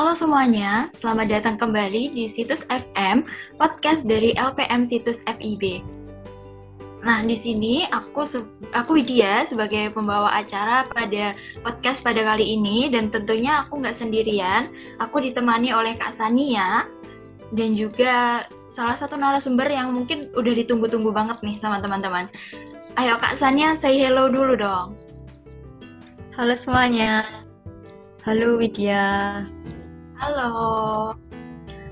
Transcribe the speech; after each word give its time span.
Halo 0.00 0.16
semuanya, 0.16 0.88
selamat 0.96 1.28
datang 1.28 1.60
kembali 1.60 2.16
di 2.16 2.24
Situs 2.24 2.64
FM, 2.72 3.20
podcast 3.60 4.08
dari 4.08 4.32
LPM 4.32 4.88
Situs 4.88 5.20
FIB. 5.28 5.84
Nah, 7.04 7.20
di 7.20 7.36
sini 7.36 7.84
aku 7.84 8.24
aku 8.72 8.96
Widya 8.96 9.44
sebagai 9.44 9.92
pembawa 9.92 10.32
acara 10.40 10.88
pada 10.88 11.36
podcast 11.60 12.00
pada 12.00 12.16
kali 12.16 12.56
ini 12.56 12.88
dan 12.88 13.12
tentunya 13.12 13.60
aku 13.60 13.84
nggak 13.84 13.92
sendirian. 13.92 14.72
Aku 15.04 15.20
ditemani 15.20 15.68
oleh 15.68 15.92
Kak 16.00 16.16
Sania 16.16 16.88
dan 17.52 17.76
juga 17.76 18.48
salah 18.72 18.96
satu 18.96 19.20
narasumber 19.20 19.68
yang 19.68 19.92
mungkin 19.92 20.32
udah 20.32 20.64
ditunggu-tunggu 20.64 21.12
banget 21.12 21.36
nih 21.44 21.60
sama 21.60 21.76
teman-teman. 21.84 22.24
Ayo 22.96 23.20
Kak 23.20 23.36
Sania, 23.36 23.76
say 23.76 24.00
hello 24.00 24.32
dulu 24.32 24.56
dong. 24.56 24.96
Halo 26.40 26.56
semuanya. 26.56 27.28
Halo 28.24 28.56
Widya. 28.56 29.44
Halo. 30.20 31.16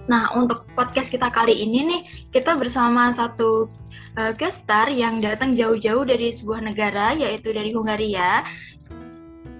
Nah, 0.05 0.29
untuk 0.37 0.69
podcast 0.77 1.09
kita 1.09 1.33
kali 1.33 1.65
ini 1.65 1.81
nih, 1.81 2.01
kita 2.29 2.61
bersama 2.61 3.09
satu 3.09 3.73
uh, 4.21 4.33
guest 4.37 4.69
star 4.69 4.93
yang 4.93 5.25
datang 5.25 5.57
jauh-jauh 5.57 6.05
dari 6.05 6.29
sebuah 6.29 6.61
negara, 6.61 7.17
yaitu 7.17 7.57
dari 7.57 7.73
Hungaria, 7.73 8.45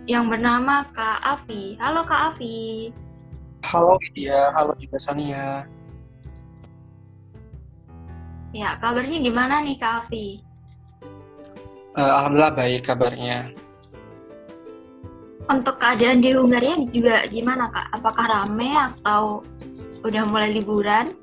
yang 0.05 0.29
bernama 0.29 0.85
Kak 0.93 1.21
Avi. 1.25 1.81
Halo 1.81 2.05
Kak 2.05 2.37
Avi. 2.37 2.93
Halo 3.65 3.97
Widya, 4.05 4.53
halo 4.53 4.77
juga 4.77 5.01
Sania. 5.01 5.65
Ya, 8.53 8.77
kabarnya 8.85 9.17
gimana 9.25 9.65
nih 9.65 9.81
Kak 9.81 10.05
Avi? 10.05 10.45
Uh, 11.97 12.05
Alhamdulillah 12.21 12.53
baik 12.53 12.85
kabarnya. 12.85 13.49
Untuk 15.49 15.81
keadaan 15.81 16.21
di 16.21 16.37
Hungaria 16.37 16.77
juga 16.93 17.25
gimana 17.33 17.73
Kak? 17.73 17.97
Apakah 17.97 18.25
rame 18.29 18.69
atau 18.77 19.41
udah 20.05 20.23
mulai 20.29 20.53
liburan? 20.53 21.17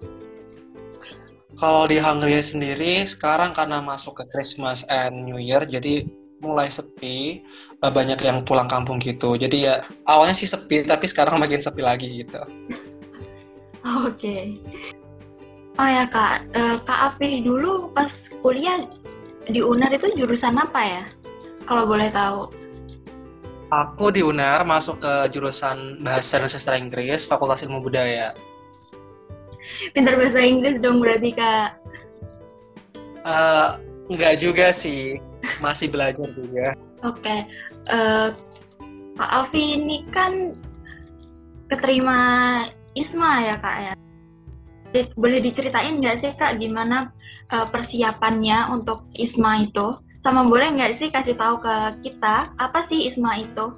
Kalau 1.56 1.86
di 1.86 2.02
Hungaria 2.02 2.42
sendiri 2.42 3.06
sekarang 3.06 3.54
karena 3.54 3.80
masuk 3.86 4.18
ke 4.18 4.24
Christmas 4.34 4.82
and 4.90 5.30
New 5.30 5.38
Year 5.38 5.64
jadi 5.64 6.10
mulai 6.44 6.68
sepi, 6.68 7.46
eh, 7.80 7.92
banyak 7.94 8.20
yang 8.26 8.42
pulang 8.44 8.68
kampung 8.68 8.98
gitu. 8.98 9.38
Jadi 9.38 9.70
ya 9.70 9.86
awalnya 10.10 10.36
sih 10.36 10.50
sepi 10.50 10.84
tapi 10.84 11.06
sekarang 11.06 11.38
makin 11.44 11.62
sepi 11.62 11.86
lagi 11.86 12.26
gitu. 12.26 12.42
Oke. 13.86 14.10
Okay. 14.18 14.44
Oh 15.76 15.84
ya 15.84 16.08
kak, 16.08 16.56
uh, 16.56 16.80
kak 16.88 17.00
Afi 17.14 17.44
dulu 17.44 17.92
pas 17.92 18.32
kuliah 18.40 18.88
di 19.44 19.60
UNAR 19.60 19.92
itu 19.92 20.08
jurusan 20.16 20.56
apa 20.56 20.82
ya? 20.82 21.04
Kalau 21.68 21.84
boleh 21.84 22.08
tahu. 22.10 22.65
Aku 23.76 24.08
di 24.08 24.24
UNAR 24.24 24.64
masuk 24.64 25.04
ke 25.04 25.36
jurusan 25.36 26.00
Bahasa 26.00 26.40
dan 26.40 26.48
Sastra 26.48 26.80
Inggris, 26.80 27.28
Fakultas 27.28 27.60
Ilmu 27.68 27.84
Budaya. 27.84 28.32
Pintar 29.92 30.16
bahasa 30.16 30.40
Inggris 30.40 30.80
dong 30.80 31.04
berarti 31.04 31.36
kak? 31.36 31.76
Uh, 33.28 33.76
enggak 34.08 34.40
juga 34.40 34.72
sih, 34.72 35.20
masih 35.60 35.92
belajar 35.92 36.24
juga. 36.32 36.72
Oke, 37.04 37.20
okay. 37.20 37.40
uh, 37.92 38.32
Kak 39.20 39.32
Afi 39.52 39.76
ini 39.76 40.08
kan 40.08 40.56
keterima 41.68 42.18
ISMA 42.96 43.32
ya 43.44 43.56
kak 43.60 43.78
ya? 43.92 43.94
boleh 45.20 45.44
diceritain 45.44 46.00
nggak 46.00 46.24
sih 46.24 46.32
kak 46.40 46.56
gimana 46.56 47.12
uh, 47.52 47.68
persiapannya 47.68 48.72
untuk 48.72 49.04
ISMA 49.20 49.68
itu? 49.68 49.92
Sama 50.26 50.42
boleh 50.42 50.74
nggak 50.74 50.98
sih 50.98 51.14
kasih 51.14 51.38
tahu 51.38 51.62
ke 51.62 52.02
kita 52.02 52.50
apa 52.58 52.82
sih 52.82 53.06
ISMA 53.06 53.46
itu? 53.46 53.70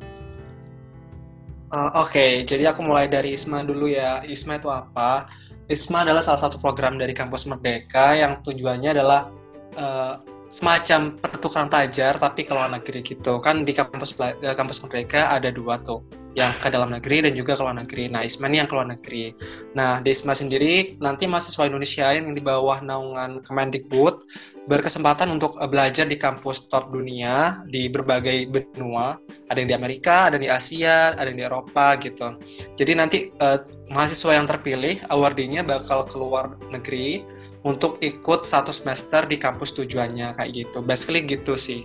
Uh, 1.68 1.92
Oke, 2.00 2.16
okay. 2.16 2.32
jadi 2.48 2.72
aku 2.72 2.88
mulai 2.88 3.12
dari 3.12 3.36
ISMA 3.36 3.68
dulu 3.68 3.92
ya. 3.92 4.24
ISMA 4.24 4.56
itu 4.56 4.72
apa? 4.72 5.28
ISMA 5.68 6.08
adalah 6.08 6.24
salah 6.24 6.40
satu 6.40 6.56
program 6.64 6.96
dari 6.96 7.12
kampus 7.12 7.52
Merdeka 7.52 8.16
yang 8.16 8.40
tujuannya 8.40 8.96
adalah 8.96 9.28
uh, 9.76 10.24
semacam 10.48 11.16
pertukaran 11.20 11.68
pelajar 11.68 12.16
tapi 12.16 12.48
ke 12.48 12.52
luar 12.56 12.72
negeri 12.72 13.04
gitu. 13.04 13.40
Kan 13.44 13.68
di 13.68 13.76
kampus 13.76 14.16
kampus 14.42 14.78
Merdeka 14.84 15.32
ada 15.32 15.52
dua 15.52 15.80
tuh 15.80 16.04
yang 16.38 16.54
ke 16.62 16.70
dalam 16.70 16.94
negeri 16.94 17.26
dan 17.26 17.34
juga 17.34 17.58
ke 17.58 17.66
luar 17.66 17.82
negeri. 17.82 18.14
Nah, 18.14 18.22
ISMA 18.22 18.46
ini 18.54 18.62
yang 18.62 18.70
ke 18.70 18.78
luar 18.78 18.86
negeri. 18.94 19.34
Nah, 19.74 19.98
di 20.06 20.14
ISMA 20.14 20.38
sendiri 20.38 20.94
nanti 21.02 21.26
mahasiswa 21.26 21.66
Indonesia 21.66 22.14
yang 22.14 22.30
di 22.38 22.46
bawah 22.46 22.78
naungan 22.86 23.42
Kemendikbud 23.42 24.22
berkesempatan 24.70 25.34
untuk 25.34 25.58
eh, 25.58 25.66
belajar 25.66 26.06
di 26.06 26.14
kampus 26.14 26.70
top 26.70 26.94
dunia 26.94 27.66
di 27.66 27.90
berbagai 27.90 28.54
benua. 28.54 29.18
Ada 29.50 29.66
yang 29.66 29.70
di 29.74 29.78
Amerika, 29.82 30.30
ada 30.30 30.38
yang 30.38 30.46
di 30.46 30.52
Asia, 30.54 31.18
ada 31.18 31.26
yang 31.26 31.42
di 31.42 31.46
Eropa 31.50 31.98
gitu. 31.98 32.38
Jadi 32.78 32.92
nanti 32.94 33.18
uh, 33.40 33.64
mahasiswa 33.90 34.36
yang 34.36 34.44
terpilih 34.44 35.00
awardinya 35.08 35.64
bakal 35.64 36.04
keluar 36.04 36.60
negeri 36.68 37.24
untuk 37.68 38.00
ikut 38.00 38.48
satu 38.48 38.72
semester 38.72 39.28
di 39.28 39.36
kampus 39.36 39.76
tujuannya 39.76 40.40
kayak 40.40 40.52
gitu. 40.56 40.80
Basically 40.80 41.28
gitu 41.28 41.60
sih. 41.60 41.84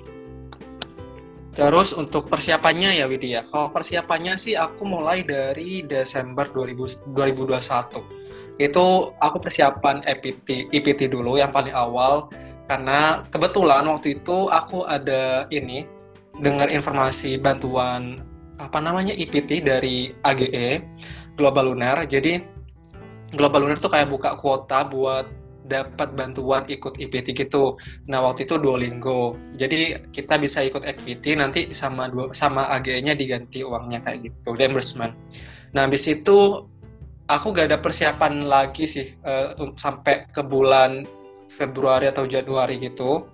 Terus 1.53 1.93
untuk 1.93 2.33
persiapannya 2.33 2.97
ya 2.97 3.05
Widya, 3.11 3.45
kalau 3.45 3.69
persiapannya 3.69 4.41
sih 4.41 4.57
aku 4.57 4.89
mulai 4.89 5.21
dari 5.21 5.85
Desember 5.85 6.49
2000, 6.49 7.13
2021. 7.13 8.57
Itu 8.57 9.13
aku 9.21 9.37
persiapan 9.37 10.01
EPT, 10.07 10.73
EPT 10.73 11.13
dulu 11.13 11.37
yang 11.37 11.53
paling 11.53 11.75
awal 11.77 12.33
karena 12.65 13.21
kebetulan 13.29 13.85
waktu 13.85 14.23
itu 14.23 14.49
aku 14.49 14.89
ada 14.89 15.45
ini 15.53 15.85
dengar 16.41 16.73
informasi 16.73 17.37
bantuan 17.37 18.25
apa 18.57 18.81
namanya 18.81 19.13
EPT 19.13 19.61
dari 19.61 20.09
AGE 20.25 20.81
Global 21.37 21.69
Lunar. 21.69 22.09
Jadi 22.09 22.41
Global 23.37 23.69
Lunar 23.69 23.77
tuh 23.77 23.93
kayak 23.93 24.09
buka 24.09 24.41
kuota 24.41 24.89
buat 24.89 25.42
dapat 25.73 26.13
bantuan 26.13 26.69
ikut 26.69 27.01
IPT 27.01 27.33
gitu. 27.33 27.81
Nah 28.13 28.21
waktu 28.21 28.45
itu 28.45 28.61
Duolingo. 28.61 29.41
Jadi 29.57 30.13
kita 30.13 30.37
bisa 30.37 30.61
ikut 30.61 30.85
IPT 30.85 31.41
nanti 31.41 31.73
sama 31.73 32.13
sama 32.37 32.69
AG-nya 32.77 33.17
diganti 33.17 33.65
uangnya 33.65 34.05
kayak 34.05 34.29
gitu, 34.29 34.53
reimbursement. 34.53 35.17
Nah 35.73 35.89
habis 35.89 36.05
itu 36.05 36.69
aku 37.25 37.57
gak 37.57 37.73
ada 37.73 37.79
persiapan 37.81 38.45
lagi 38.45 38.85
sih 38.85 39.17
uh, 39.25 39.57
sampai 39.73 40.29
ke 40.29 40.45
bulan 40.45 41.09
Februari 41.49 42.09
atau 42.13 42.29
Januari 42.29 42.77
gitu. 42.77 43.29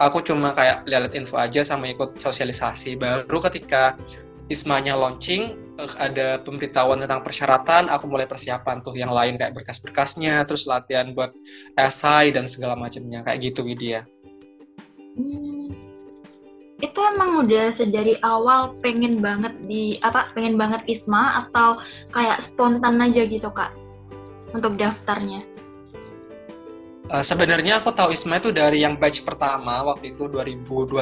Aku 0.00 0.24
cuma 0.24 0.56
kayak 0.56 0.88
lihat 0.88 1.12
info 1.12 1.36
aja 1.36 1.60
sama 1.60 1.90
ikut 1.90 2.16
sosialisasi. 2.16 2.96
Baru 2.96 3.38
ketika 3.44 4.00
Ismanya 4.50 4.98
launching, 4.98 5.69
Eh, 5.80 5.92
ada 5.96 6.28
pemberitahuan 6.44 7.00
tentang 7.00 7.24
persyaratan, 7.24 7.88
aku 7.88 8.04
mulai 8.04 8.28
persiapan 8.28 8.84
tuh 8.84 8.92
yang 9.00 9.08
lain 9.08 9.40
kayak 9.40 9.56
berkas-berkasnya, 9.56 10.44
terus 10.44 10.68
latihan 10.68 11.08
buat 11.16 11.32
esai 11.72 12.36
dan 12.36 12.44
segala 12.44 12.76
macamnya 12.76 13.24
kayak 13.24 13.40
gitu 13.48 13.64
Widya. 13.64 14.04
Hmm, 15.16 15.72
itu 16.84 17.00
emang 17.00 17.48
udah 17.48 17.72
sedari 17.72 18.20
awal 18.20 18.76
pengen 18.84 19.24
banget 19.24 19.56
di 19.64 19.96
apa 20.04 20.28
pengen 20.36 20.60
banget 20.60 20.84
ISMA 20.84 21.48
atau 21.48 21.80
kayak 22.12 22.44
spontan 22.44 23.00
aja 23.00 23.24
gitu 23.24 23.48
kak 23.48 23.72
untuk 24.52 24.76
daftarnya? 24.76 25.40
Uh, 27.10 27.26
sebenarnya 27.26 27.82
aku 27.82 27.90
tahu 27.90 28.14
ISMA 28.14 28.38
itu 28.38 28.54
dari 28.54 28.86
yang 28.86 28.94
batch 28.94 29.26
pertama 29.26 29.82
waktu 29.82 30.14
itu 30.14 30.30
2021 30.30 30.94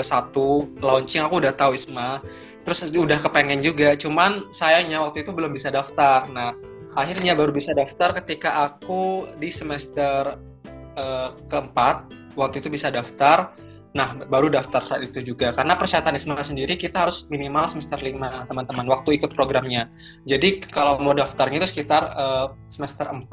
launching 0.80 1.20
aku 1.20 1.36
udah 1.44 1.52
tahu 1.52 1.76
ISMA. 1.76 2.24
Terus 2.64 2.88
udah 2.88 3.20
kepengen 3.20 3.60
juga 3.60 3.92
cuman 3.92 4.48
sayangnya 4.48 5.04
waktu 5.04 5.20
itu 5.20 5.36
belum 5.36 5.52
bisa 5.52 5.68
daftar. 5.68 6.24
Nah 6.32 6.56
akhirnya 6.96 7.36
baru 7.36 7.52
bisa 7.52 7.76
daftar 7.76 8.16
ketika 8.24 8.64
aku 8.64 9.28
di 9.36 9.52
semester 9.52 10.40
uh, 10.96 11.30
keempat 11.44 12.08
waktu 12.40 12.64
itu 12.64 12.72
bisa 12.72 12.88
daftar 12.88 13.52
nah 13.98 14.14
baru 14.30 14.46
daftar 14.46 14.86
saat 14.86 15.02
itu 15.10 15.34
juga 15.34 15.50
karena 15.50 15.74
persyaratan 15.74 16.14
ISMA 16.14 16.38
sendiri 16.38 16.78
kita 16.78 17.02
harus 17.02 17.26
minimal 17.26 17.66
semester 17.66 17.98
5 17.98 18.46
teman-teman 18.46 18.86
waktu 18.86 19.18
ikut 19.18 19.34
programnya 19.34 19.90
jadi 20.22 20.62
kalau 20.70 21.02
mau 21.02 21.10
daftarnya 21.10 21.58
itu 21.58 21.74
sekitar 21.74 22.06
uh, 22.14 22.54
semester 22.70 23.10
4 23.10 23.26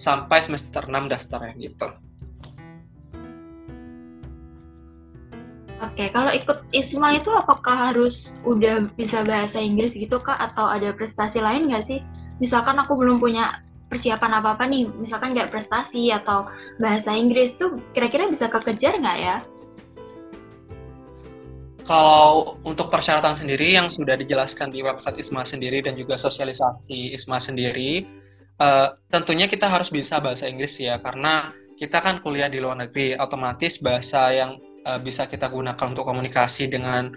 sampai 0.00 0.38
semester 0.40 0.88
6 0.88 1.12
daftarnya 1.12 1.52
gitu 1.60 1.88
Oke, 5.80 6.12
kalau 6.12 6.28
ikut 6.28 6.60
ISMA 6.76 7.24
itu 7.24 7.32
apakah 7.32 7.88
harus 7.88 8.36
udah 8.44 8.84
bisa 9.00 9.24
bahasa 9.24 9.56
Inggris 9.64 9.96
gitu 9.96 10.20
kak 10.20 10.36
atau 10.36 10.68
ada 10.68 10.92
prestasi 10.92 11.40
lain 11.40 11.72
nggak 11.72 11.80
sih? 11.80 12.04
Misalkan 12.36 12.76
aku 12.76 13.00
belum 13.00 13.16
punya 13.16 13.64
persiapan 13.88 14.44
apa-apa 14.44 14.68
nih, 14.68 14.92
misalkan 15.00 15.32
nggak 15.32 15.48
prestasi 15.48 16.12
atau 16.12 16.44
bahasa 16.84 17.16
Inggris 17.16 17.56
tuh 17.56 17.80
kira-kira 17.96 18.28
bisa 18.28 18.52
kekejar 18.52 19.00
nggak 19.00 19.18
ya? 19.24 19.36
Kalau 21.90 22.54
untuk 22.62 22.86
persyaratan 22.86 23.34
sendiri 23.34 23.74
yang 23.74 23.90
sudah 23.90 24.14
dijelaskan 24.14 24.70
di 24.70 24.78
website 24.78 25.18
ISMA 25.18 25.42
sendiri 25.42 25.82
dan 25.82 25.98
juga 25.98 26.14
sosialisasi 26.14 27.10
ISMA 27.18 27.42
sendiri, 27.42 28.06
uh, 28.62 28.94
tentunya 29.10 29.50
kita 29.50 29.66
harus 29.66 29.90
bisa 29.90 30.22
bahasa 30.22 30.46
Inggris 30.46 30.78
ya, 30.78 31.02
karena 31.02 31.50
kita 31.74 31.98
kan 31.98 32.22
kuliah 32.22 32.46
di 32.46 32.62
luar 32.62 32.78
negeri, 32.78 33.18
otomatis 33.18 33.82
bahasa 33.82 34.30
yang 34.30 34.54
uh, 34.86 35.02
bisa 35.02 35.26
kita 35.26 35.50
gunakan 35.50 35.82
untuk 35.90 36.06
komunikasi 36.06 36.70
dengan 36.70 37.10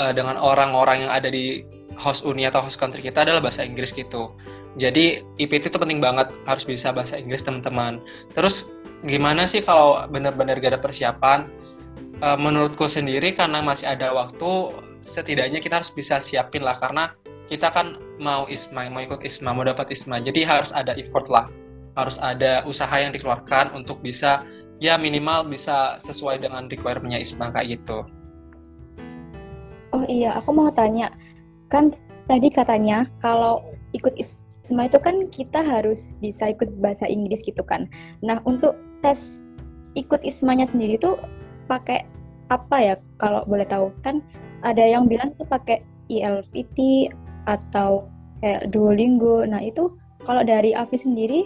uh, 0.00 0.12
dengan 0.16 0.40
orang-orang 0.40 1.04
yang 1.04 1.12
ada 1.12 1.28
di 1.28 1.68
host 2.00 2.24
uni 2.24 2.48
atau 2.48 2.64
host 2.64 2.80
country 2.80 3.04
kita 3.04 3.28
adalah 3.28 3.44
bahasa 3.44 3.60
Inggris 3.60 3.92
gitu. 3.92 4.32
Jadi 4.80 5.20
IPT 5.36 5.68
itu 5.68 5.76
penting 5.76 6.00
banget, 6.00 6.32
harus 6.48 6.64
bisa 6.64 6.96
bahasa 6.96 7.20
Inggris 7.20 7.44
teman-teman. 7.44 8.00
Terus 8.32 8.72
gimana 9.04 9.44
sih 9.44 9.60
kalau 9.60 10.00
benar-benar 10.08 10.64
gak 10.64 10.78
ada 10.78 10.80
persiapan? 10.80 11.57
Uh, 12.18 12.34
menurutku 12.34 12.90
sendiri 12.90 13.30
karena 13.30 13.62
masih 13.62 13.94
ada 13.94 14.10
waktu, 14.10 14.74
setidaknya 15.06 15.62
kita 15.62 15.78
harus 15.78 15.94
bisa 15.94 16.18
siapin 16.18 16.66
lah 16.66 16.74
karena 16.74 17.14
kita 17.46 17.70
kan 17.70 17.94
mau 18.18 18.42
ISMA, 18.50 18.90
mau 18.90 18.98
ikut 18.98 19.22
ISMA, 19.22 19.54
mau 19.54 19.62
dapat 19.62 19.94
ISMA. 19.94 20.18
Jadi 20.18 20.42
harus 20.42 20.74
ada 20.74 20.98
effort 20.98 21.30
lah, 21.30 21.46
harus 21.94 22.18
ada 22.18 22.66
usaha 22.66 22.90
yang 22.98 23.14
dikeluarkan 23.14 23.70
untuk 23.70 24.02
bisa 24.02 24.42
ya 24.82 24.98
minimal 24.98 25.46
bisa 25.46 25.94
sesuai 26.02 26.42
dengan 26.42 26.66
requirement-nya 26.66 27.22
ISMA 27.22 27.54
kayak 27.54 27.78
gitu. 27.78 28.02
Oh 29.94 30.02
iya, 30.10 30.34
aku 30.42 30.50
mau 30.50 30.74
tanya, 30.74 31.14
kan 31.70 31.94
tadi 32.26 32.50
katanya 32.50 33.06
kalau 33.22 33.62
ikut 33.94 34.18
ISMA 34.18 34.90
itu 34.90 34.98
kan 34.98 35.22
kita 35.30 35.62
harus 35.62 36.18
bisa 36.18 36.50
ikut 36.50 36.82
bahasa 36.82 37.06
Inggris 37.06 37.46
gitu 37.46 37.62
kan. 37.62 37.86
Nah 38.26 38.42
untuk 38.42 38.74
tes 39.06 39.38
ikut 39.94 40.18
ismanya 40.26 40.66
sendiri 40.66 40.98
tuh 40.98 41.14
pakai 41.68 42.08
apa 42.48 42.76
ya 42.80 42.94
kalau 43.20 43.44
boleh 43.44 43.68
tahu 43.68 43.92
kan 44.00 44.24
ada 44.64 44.80
yang 44.80 45.04
bilang 45.04 45.36
tuh 45.36 45.44
pakai 45.44 45.84
ILPT 46.08 47.12
atau 47.44 48.08
kayak 48.40 48.72
Duolingo 48.72 49.44
nah 49.44 49.60
itu 49.60 49.92
kalau 50.24 50.42
dari 50.42 50.74
Avi 50.74 50.98
sendiri 50.98 51.40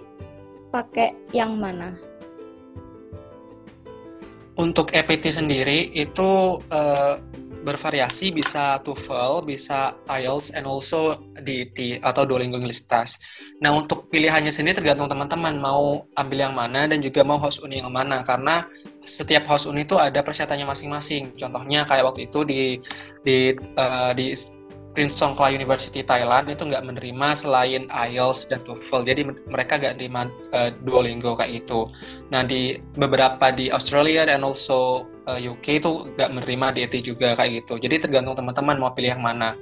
pakai 0.73 1.13
yang 1.37 1.61
mana? 1.61 1.93
Untuk 4.57 4.93
EPT 4.93 5.33
sendiri 5.33 5.93
itu 5.93 6.61
uh, 6.61 7.15
bervariasi 7.63 8.35
bisa 8.35 8.81
TOEFL, 8.85 9.47
bisa 9.47 9.97
IELTS, 10.09 10.53
and 10.57 10.67
also 10.69 11.21
DET 11.41 12.03
atau 12.03 12.27
Duolingo 12.27 12.59
English 12.59 12.85
Test. 12.89 13.23
Nah 13.63 13.73
untuk 13.73 14.11
pilihannya 14.11 14.51
sendiri 14.51 14.83
tergantung 14.83 15.09
teman-teman 15.09 15.57
mau 15.57 16.05
ambil 16.19 16.51
yang 16.51 16.55
mana 16.57 16.85
dan 16.91 16.99
juga 17.01 17.23
mau 17.23 17.39
host 17.39 17.63
uni 17.65 17.81
yang 17.81 17.93
mana 17.93 18.21
karena 18.27 18.67
setiap 19.03 19.47
host 19.51 19.67
uni 19.67 19.83
itu 19.83 19.99
ada 19.99 20.23
persyaratannya 20.23 20.67
masing-masing. 20.67 21.35
Contohnya 21.35 21.83
kayak 21.87 22.07
waktu 22.07 22.31
itu 22.31 22.47
di 22.47 22.63
di 23.27 23.55
uh, 23.79 24.15
di 24.15 24.35
Prince 24.93 25.17
Songkla 25.17 25.49
University 25.57 26.05
Thailand 26.05 26.53
itu 26.53 26.69
nggak 26.69 26.85
menerima 26.85 27.29
selain 27.33 27.89
IELTS 27.89 28.53
dan 28.53 28.61
TOEFL. 28.63 29.03
Jadi 29.09 29.21
mereka 29.49 29.81
nggak 29.81 29.97
menerima 29.97 30.23
uh, 30.53 30.71
Duolingo 30.85 31.33
kayak 31.35 31.65
itu. 31.65 31.89
Nah 32.29 32.45
di 32.45 32.77
beberapa 32.95 33.51
di 33.51 33.73
Australia 33.73 34.29
dan 34.29 34.45
also 34.45 35.09
uh, 35.27 35.41
eh, 35.41 35.49
UK 35.49 35.81
itu 35.81 35.91
nggak 36.13 36.31
menerima 36.37 36.67
DT 36.77 36.95
juga 37.03 37.33
kayak 37.35 37.65
gitu. 37.65 37.81
Jadi 37.81 38.07
tergantung 38.07 38.37
teman-teman 38.37 38.77
mau 38.79 38.93
pilih 38.93 39.17
yang 39.17 39.25
mana. 39.25 39.57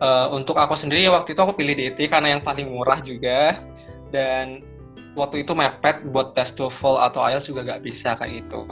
Uh, 0.00 0.32
untuk 0.32 0.56
aku 0.56 0.72
sendiri 0.80 1.12
waktu 1.12 1.36
itu 1.36 1.40
aku 1.44 1.52
pilih 1.52 1.76
DT 1.76 2.08
karena 2.08 2.32
yang 2.32 2.40
paling 2.40 2.72
murah 2.72 3.04
juga 3.04 3.52
dan 4.08 4.64
waktu 5.18 5.42
itu 5.42 5.52
mepet 5.54 6.06
buat 6.10 6.32
tes 6.36 6.54
TOEFL 6.54 6.96
atau 7.10 7.20
IELTS 7.26 7.50
juga 7.50 7.66
nggak 7.66 7.82
bisa 7.82 8.14
kayak 8.14 8.46
gitu. 8.46 8.66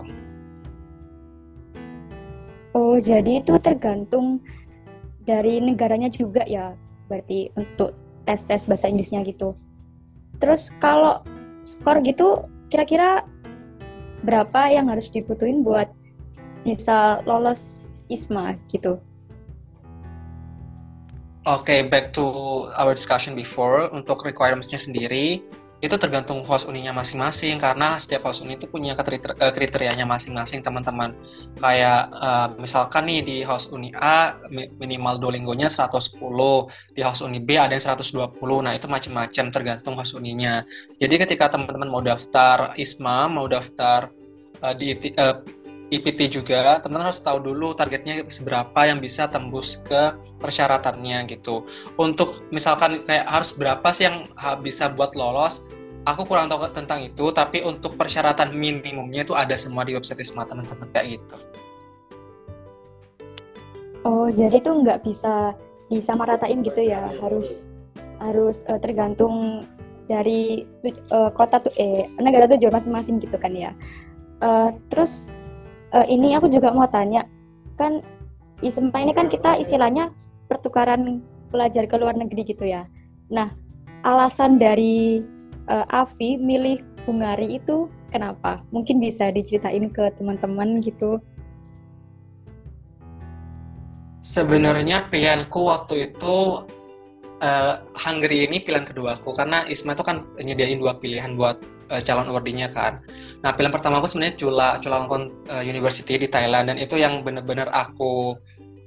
Oh 2.76 2.96
jadi 3.00 3.42
itu 3.42 3.58
tergantung 3.58 4.38
dari 5.26 5.58
negaranya 5.58 6.08
juga 6.08 6.46
ya 6.46 6.78
berarti 7.10 7.50
untuk 7.58 7.96
tes-tes 8.28 8.68
bahasa 8.68 8.86
Inggrisnya 8.86 9.24
gitu. 9.24 9.56
Terus 10.38 10.70
kalau 10.78 11.24
skor 11.64 12.04
gitu 12.04 12.44
kira-kira 12.68 13.24
berapa 14.22 14.68
yang 14.70 14.92
harus 14.92 15.08
dibutuhin 15.08 15.64
buat 15.64 15.88
bisa 16.62 17.24
lolos 17.24 17.88
ISMA 18.12 18.60
gitu? 18.68 19.00
Oke, 21.48 21.72
okay, 21.72 21.80
back 21.88 22.12
to 22.12 22.28
our 22.76 22.92
discussion 22.92 23.32
before 23.32 23.88
untuk 23.96 24.20
requirements-nya 24.20 24.76
sendiri 24.76 25.40
itu 25.78 25.94
tergantung 25.94 26.42
host 26.42 26.66
uninya 26.66 26.90
masing-masing 26.90 27.54
karena 27.62 27.94
setiap 28.02 28.26
host 28.26 28.42
uni 28.42 28.58
itu 28.58 28.66
punya 28.66 28.98
eh, 28.98 29.52
kriterianya 29.54 30.02
masing-masing 30.10 30.58
teman-teman. 30.58 31.14
Kayak 31.54 32.10
uh, 32.18 32.48
misalkan 32.58 33.06
nih 33.06 33.22
di 33.22 33.36
host 33.46 33.70
uni 33.70 33.94
A 33.94 34.34
minimal 34.50 35.22
Duolingo-nya 35.22 35.70
110 35.70 36.18
di 36.94 37.00
host 37.06 37.22
uni 37.22 37.38
B 37.38 37.54
ada 37.54 37.70
yang 37.78 37.84
120 37.94 38.34
nah 38.58 38.74
itu 38.74 38.90
macam-macam 38.90 39.44
tergantung 39.54 39.94
host 39.94 40.18
uninya. 40.18 40.66
Jadi 40.98 41.14
ketika 41.14 41.54
teman-teman 41.54 41.86
mau 41.86 42.02
daftar 42.02 42.74
ISMA 42.74 43.30
mau 43.30 43.46
daftar 43.46 44.10
uh, 44.62 44.74
di 44.74 44.98
IPT 45.88 46.40
juga, 46.40 46.76
teman-teman 46.84 47.08
harus 47.08 47.24
tahu 47.24 47.40
dulu 47.40 47.72
targetnya 47.72 48.20
seberapa 48.28 48.80
yang 48.84 49.00
bisa 49.00 49.24
tembus 49.24 49.80
ke 49.80 50.12
persyaratannya 50.36 51.24
gitu. 51.32 51.64
Untuk 51.96 52.44
misalkan 52.52 53.00
kayak 53.08 53.24
harus 53.24 53.56
berapa 53.56 53.88
sih 53.88 54.04
yang 54.04 54.28
bisa 54.60 54.92
buat 54.92 55.16
lolos, 55.16 55.64
aku 56.04 56.28
kurang 56.28 56.52
tahu 56.52 56.68
tentang 56.76 57.00
itu, 57.00 57.32
tapi 57.32 57.64
untuk 57.64 57.96
persyaratan 57.96 58.52
minimumnya 58.52 59.24
itu 59.24 59.32
ada 59.32 59.56
semua 59.56 59.88
di 59.88 59.96
website 59.96 60.20
ISMA 60.20 60.44
teman-teman 60.44 60.88
kayak 60.92 61.16
gitu. 61.16 61.36
Oh, 64.04 64.28
jadi 64.28 64.60
itu 64.60 64.68
nggak 64.68 65.08
bisa 65.08 65.56
disamaratain 65.88 66.60
gitu 66.64 66.84
ya, 66.84 67.12
harus 67.24 67.72
harus 68.20 68.60
uh, 68.68 68.76
tergantung 68.76 69.64
dari 70.04 70.68
uh, 71.12 71.32
kota 71.32 71.60
tuh 71.64 71.72
eh 71.80 72.08
negara 72.20 72.48
tujuan 72.48 72.76
masing-masing 72.76 73.20
gitu 73.20 73.36
kan 73.40 73.56
ya. 73.56 73.72
Uh, 74.44 74.72
terus 74.88 75.32
uh, 75.94 76.06
ini 76.08 76.34
aku 76.36 76.50
juga 76.52 76.72
mau 76.72 76.88
tanya, 76.88 77.24
kan 77.78 78.02
ISMPA 78.64 78.98
ini 79.06 79.12
kan 79.14 79.30
kita 79.30 79.56
istilahnya 79.60 80.10
pertukaran 80.50 81.22
pelajar 81.48 81.86
ke 81.86 81.96
luar 81.96 82.16
negeri 82.18 82.42
gitu 82.44 82.66
ya. 82.66 82.84
Nah, 83.30 83.52
alasan 84.02 84.58
dari 84.58 85.22
uh, 85.70 85.86
Avi 85.88 86.36
milih 86.36 86.82
Hungari 87.08 87.56
itu 87.56 87.88
kenapa? 88.12 88.60
Mungkin 88.68 89.00
bisa 89.00 89.32
diceritain 89.32 89.88
ke 89.88 90.12
teman-teman 90.20 90.80
gitu. 90.84 91.20
Sebenarnya 94.20 95.08
pilihanku 95.08 95.56
waktu 95.72 96.12
itu 96.12 96.68
uh, 97.40 97.74
Hungary 97.96 98.44
ini 98.44 98.60
pilihan 98.60 98.84
kedua 98.84 99.16
aku 99.16 99.32
karena 99.32 99.64
Isma 99.70 99.94
itu 99.96 100.04
kan 100.04 100.26
nyediain 100.36 100.76
dua 100.76 100.98
pilihan 100.98 101.32
buat 101.38 101.56
uh, 101.90 102.00
calon 102.04 102.28
awardee 102.28 102.68
kan. 102.70 103.00
Nah, 103.40 103.52
film 103.56 103.70
pertama 103.72 103.98
aku 103.98 104.08
sebenarnya 104.08 104.36
Chula 104.36 104.68
Chulalongkorn 104.78 105.24
uh, 105.48 105.64
University 105.64 106.20
di 106.20 106.28
Thailand 106.28 106.72
dan 106.72 106.76
itu 106.76 107.00
yang 107.00 107.24
bener-bener 107.24 107.68
aku 107.72 108.36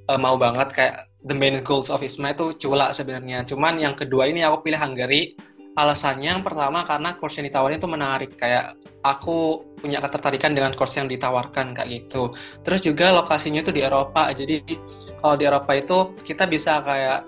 uh, 0.08 0.18
mau 0.18 0.38
banget 0.38 0.68
kayak 0.72 0.94
the 1.22 1.36
main 1.36 1.58
goals 1.62 1.90
of 1.90 2.02
ISMA 2.02 2.34
itu 2.34 2.56
Chula 2.58 2.90
sebenarnya. 2.90 3.46
Cuman 3.46 3.78
yang 3.78 3.94
kedua 3.94 4.26
ini 4.30 4.42
aku 4.42 4.70
pilih 4.70 4.80
Hungary. 4.80 5.34
Alasannya 5.72 6.36
yang 6.36 6.44
pertama 6.44 6.84
karena 6.84 7.16
course 7.16 7.40
yang 7.40 7.48
ditawarin 7.48 7.80
itu 7.80 7.88
menarik 7.88 8.36
kayak 8.36 8.76
aku 9.00 9.64
punya 9.80 10.04
ketertarikan 10.04 10.52
dengan 10.52 10.76
course 10.76 11.00
yang 11.00 11.08
ditawarkan 11.08 11.72
kayak 11.72 11.88
gitu. 11.88 12.28
Terus 12.60 12.84
juga 12.84 13.08
lokasinya 13.08 13.64
itu 13.64 13.72
di 13.72 13.80
Eropa. 13.80 14.28
Jadi 14.36 14.60
kalau 15.16 15.34
di 15.40 15.48
Eropa 15.48 15.72
itu 15.72 16.12
kita 16.20 16.44
bisa 16.44 16.84
kayak 16.84 17.24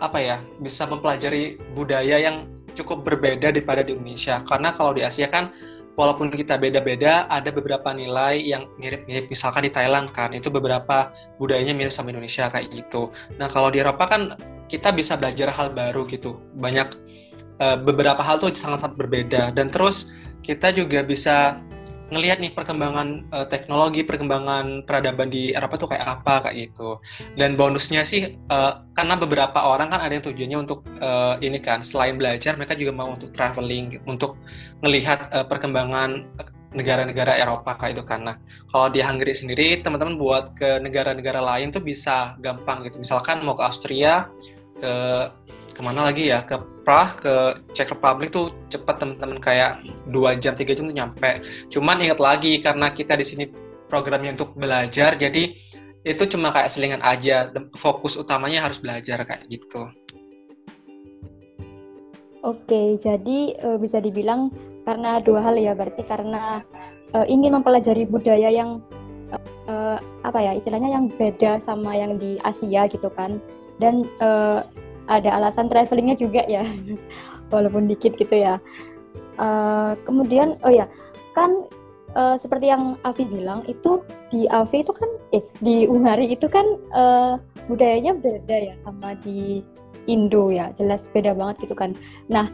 apa 0.00 0.18
ya 0.20 0.36
bisa 0.60 0.88
mempelajari 0.88 1.60
budaya 1.76 2.20
yang 2.20 2.48
cukup 2.74 3.06
berbeda 3.06 3.54
daripada 3.54 3.86
di 3.86 3.94
Indonesia. 3.94 4.42
Karena 4.42 4.74
kalau 4.74 4.92
di 4.92 5.06
Asia 5.06 5.30
kan 5.30 5.54
walaupun 5.94 6.30
kita 6.30 6.58
beda-beda 6.58 7.30
ada 7.30 7.54
beberapa 7.54 7.94
nilai 7.94 8.42
yang 8.42 8.66
mirip-mirip. 8.78 9.30
Misalkan 9.30 9.66
di 9.66 9.72
Thailand 9.72 10.10
kan 10.10 10.34
itu 10.34 10.50
beberapa 10.50 11.14
budayanya 11.38 11.74
mirip 11.74 11.94
sama 11.94 12.10
Indonesia 12.10 12.50
kayak 12.50 12.70
gitu. 12.74 13.14
Nah 13.38 13.46
kalau 13.46 13.70
di 13.70 13.80
Eropa 13.80 14.04
kan 14.10 14.34
kita 14.66 14.90
bisa 14.90 15.14
belajar 15.14 15.54
hal 15.54 15.72
baru 15.72 16.06
gitu. 16.10 16.42
Banyak 16.58 16.88
uh, 17.62 17.78
beberapa 17.80 18.20
hal 18.20 18.42
tuh 18.42 18.50
sangat-sangat 18.50 18.98
berbeda. 18.98 19.54
Dan 19.54 19.70
terus 19.70 20.10
kita 20.44 20.74
juga 20.74 21.00
bisa 21.06 21.62
ngelihat 22.12 22.38
nih 22.40 22.52
perkembangan 22.52 23.28
uh, 23.32 23.46
teknologi, 23.48 24.04
perkembangan 24.04 24.84
peradaban 24.84 25.32
di 25.32 25.56
Eropa 25.56 25.80
tuh 25.80 25.88
kayak 25.88 26.20
apa 26.20 26.48
kayak 26.48 26.56
gitu. 26.68 27.00
Dan 27.32 27.56
bonusnya 27.56 28.04
sih 28.04 28.36
uh, 28.52 28.84
karena 28.92 29.16
beberapa 29.16 29.64
orang 29.64 29.88
kan 29.88 30.04
ada 30.04 30.12
yang 30.12 30.24
tujuannya 30.24 30.58
untuk 30.60 30.84
uh, 31.00 31.40
ini 31.40 31.58
kan 31.64 31.80
selain 31.80 32.20
belajar 32.20 32.60
mereka 32.60 32.76
juga 32.76 32.92
mau 32.92 33.12
untuk 33.12 33.32
traveling, 33.32 34.04
untuk 34.04 34.36
ngelihat 34.84 35.32
uh, 35.32 35.46
perkembangan 35.48 36.28
negara-negara 36.74 37.38
Eropa 37.38 37.78
kayak 37.78 37.94
itu 37.94 38.02
karena 38.02 38.34
kalau 38.66 38.90
di 38.90 38.98
Hungary 38.98 39.30
sendiri 39.30 39.78
teman-teman 39.78 40.18
buat 40.18 40.58
ke 40.58 40.82
negara-negara 40.82 41.38
lain 41.38 41.70
tuh 41.70 41.80
bisa 41.80 42.34
gampang 42.42 42.82
gitu. 42.82 42.98
Misalkan 42.98 43.46
mau 43.46 43.54
ke 43.54 43.62
Austria, 43.62 44.26
ke 44.74 44.94
ke 45.74 45.82
mana 45.82 46.06
lagi 46.06 46.30
ya? 46.30 46.46
Ke 46.46 46.62
Prague 46.86 47.18
ke 47.18 47.34
Czech 47.74 47.90
Republic 47.90 48.30
tuh 48.30 48.54
cepet 48.70 48.94
teman-teman 48.94 49.42
kayak 49.42 49.82
dua 50.06 50.38
jam 50.38 50.54
tiga 50.54 50.72
jam 50.72 50.86
tuh 50.86 50.94
nyampe. 50.94 51.42
Cuman 51.68 51.98
ingat 51.98 52.22
lagi 52.22 52.62
karena 52.62 52.94
kita 52.94 53.18
di 53.18 53.26
sini 53.26 53.44
programnya 53.90 54.38
untuk 54.38 54.54
belajar 54.54 55.18
jadi 55.18 55.50
itu 56.04 56.22
cuma 56.30 56.54
kayak 56.54 56.70
selingan 56.70 57.02
aja. 57.02 57.50
Fokus 57.74 58.14
utamanya 58.14 58.62
harus 58.62 58.78
belajar 58.78 59.26
kayak 59.26 59.50
gitu. 59.50 59.90
Oke, 62.44 63.00
jadi 63.00 63.56
uh, 63.64 63.80
bisa 63.80 64.04
dibilang 64.04 64.52
karena 64.84 65.16
dua 65.24 65.40
hal 65.40 65.56
ya, 65.56 65.72
berarti 65.72 66.04
karena 66.04 66.60
uh, 67.16 67.24
ingin 67.24 67.56
mempelajari 67.56 68.04
budaya 68.04 68.52
yang 68.52 68.84
uh, 69.64 69.96
apa 70.28 70.38
ya 70.44 70.52
istilahnya 70.52 70.92
yang 70.92 71.08
beda 71.08 71.56
sama 71.56 71.96
yang 71.96 72.20
di 72.20 72.36
Asia 72.44 72.84
gitu 72.84 73.08
kan, 73.08 73.40
dan 73.80 74.04
uh, 74.20 74.60
ada 75.08 75.30
alasan 75.36 75.68
travelingnya 75.68 76.16
juga 76.16 76.42
ya. 76.48 76.64
walaupun 77.54 77.86
dikit 77.86 78.16
gitu 78.16 78.40
ya 78.40 78.58
uh, 79.38 79.94
kemudian 80.02 80.56
oh 80.64 80.72
ya 80.72 80.88
kan 81.36 81.66
uh, 82.18 82.34
seperti 82.38 82.70
yang 82.70 82.96
Avi 83.06 83.26
bilang 83.28 83.62
itu 83.66 84.00
di 84.30 84.46
Avi 84.50 84.82
itu 84.82 84.92
kan 84.94 85.10
eh 85.34 85.44
di 85.60 85.84
Ungari 85.86 86.30
itu 86.32 86.46
kan 86.50 86.64
uh, 86.94 87.38
budayanya 87.70 88.16
beda 88.18 88.72
ya 88.72 88.74
sama 88.82 89.14
di 89.22 89.62
Indo 90.10 90.52
ya 90.52 90.68
jelas 90.76 91.08
beda 91.12 91.32
banget 91.32 91.68
gitu 91.68 91.74
kan 91.76 91.96
nah 92.28 92.48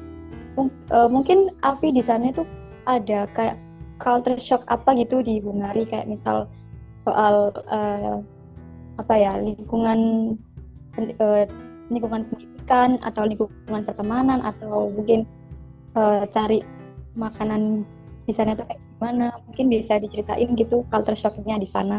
uh, 0.92 1.08
mungkin 1.08 1.54
Avi 1.62 1.94
di 1.94 2.02
sana 2.02 2.30
itu 2.30 2.46
ada 2.88 3.28
kayak 3.36 3.60
culture 4.00 4.40
shock 4.40 4.64
apa 4.72 4.96
gitu 4.96 5.20
di 5.20 5.38
Hungari 5.44 5.84
kayak 5.84 6.08
misal 6.08 6.48
soal 6.96 7.52
uh, 7.68 8.20
apa 9.00 9.14
ya 9.16 9.40
lingkungan 9.40 10.34
lingkungan 11.90 12.22
pendidikan 12.30 12.96
atau 13.02 13.26
lingkungan 13.26 13.82
pertemanan 13.82 14.40
atau 14.46 14.88
mungkin 14.94 15.26
uh, 15.98 16.22
cari 16.30 16.62
makanan 17.18 17.82
di 18.24 18.32
sana 18.32 18.54
itu 18.54 18.62
kayak 18.62 18.78
gimana 18.78 19.26
mungkin 19.50 19.66
bisa 19.66 19.98
diceritain 19.98 20.54
gitu 20.54 20.86
culture 20.86 21.18
shocknya 21.18 21.58
di 21.58 21.66
sana. 21.66 21.98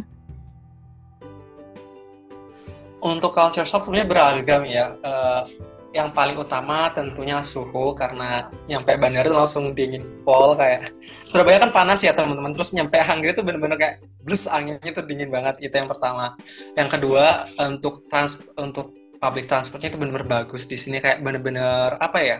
Untuk 3.01 3.35
culture 3.35 3.67
shock 3.67 3.83
sebenarnya 3.83 4.07
beragam 4.07 4.63
ya. 4.63 4.95
Uh, 5.03 5.43
yang 5.91 6.07
paling 6.15 6.39
utama 6.39 6.87
tentunya 6.95 7.43
suhu 7.43 7.91
karena 7.91 8.47
nyampe 8.63 8.95
bandara 8.95 9.27
itu 9.27 9.35
langsung 9.35 9.75
dingin 9.75 10.23
pol 10.23 10.55
kayak 10.55 10.95
Surabaya 11.27 11.59
kan 11.67 11.71
panas 11.75 11.99
ya 11.99 12.15
teman-teman. 12.15 12.55
Terus 12.55 12.71
nyampe 12.71 12.95
Hangri 12.95 13.35
itu 13.35 13.43
bener-bener 13.43 13.75
kayak 13.75 13.95
blus 14.23 14.47
anginnya 14.47 14.91
tuh 14.95 15.03
dingin 15.03 15.27
banget. 15.27 15.59
Itu 15.59 15.75
yang 15.75 15.91
pertama. 15.91 16.39
Yang 16.79 16.89
kedua 16.95 17.43
untuk 17.67 18.07
trans 18.07 18.47
untuk 18.55 19.00
public 19.21 19.45
transportnya 19.45 19.93
itu 19.93 20.01
bener-bener 20.01 20.25
bagus 20.25 20.65
di 20.65 20.75
sini 20.75 20.97
kayak 20.97 21.21
bener-bener 21.21 21.93
apa 22.01 22.19
ya 22.19 22.37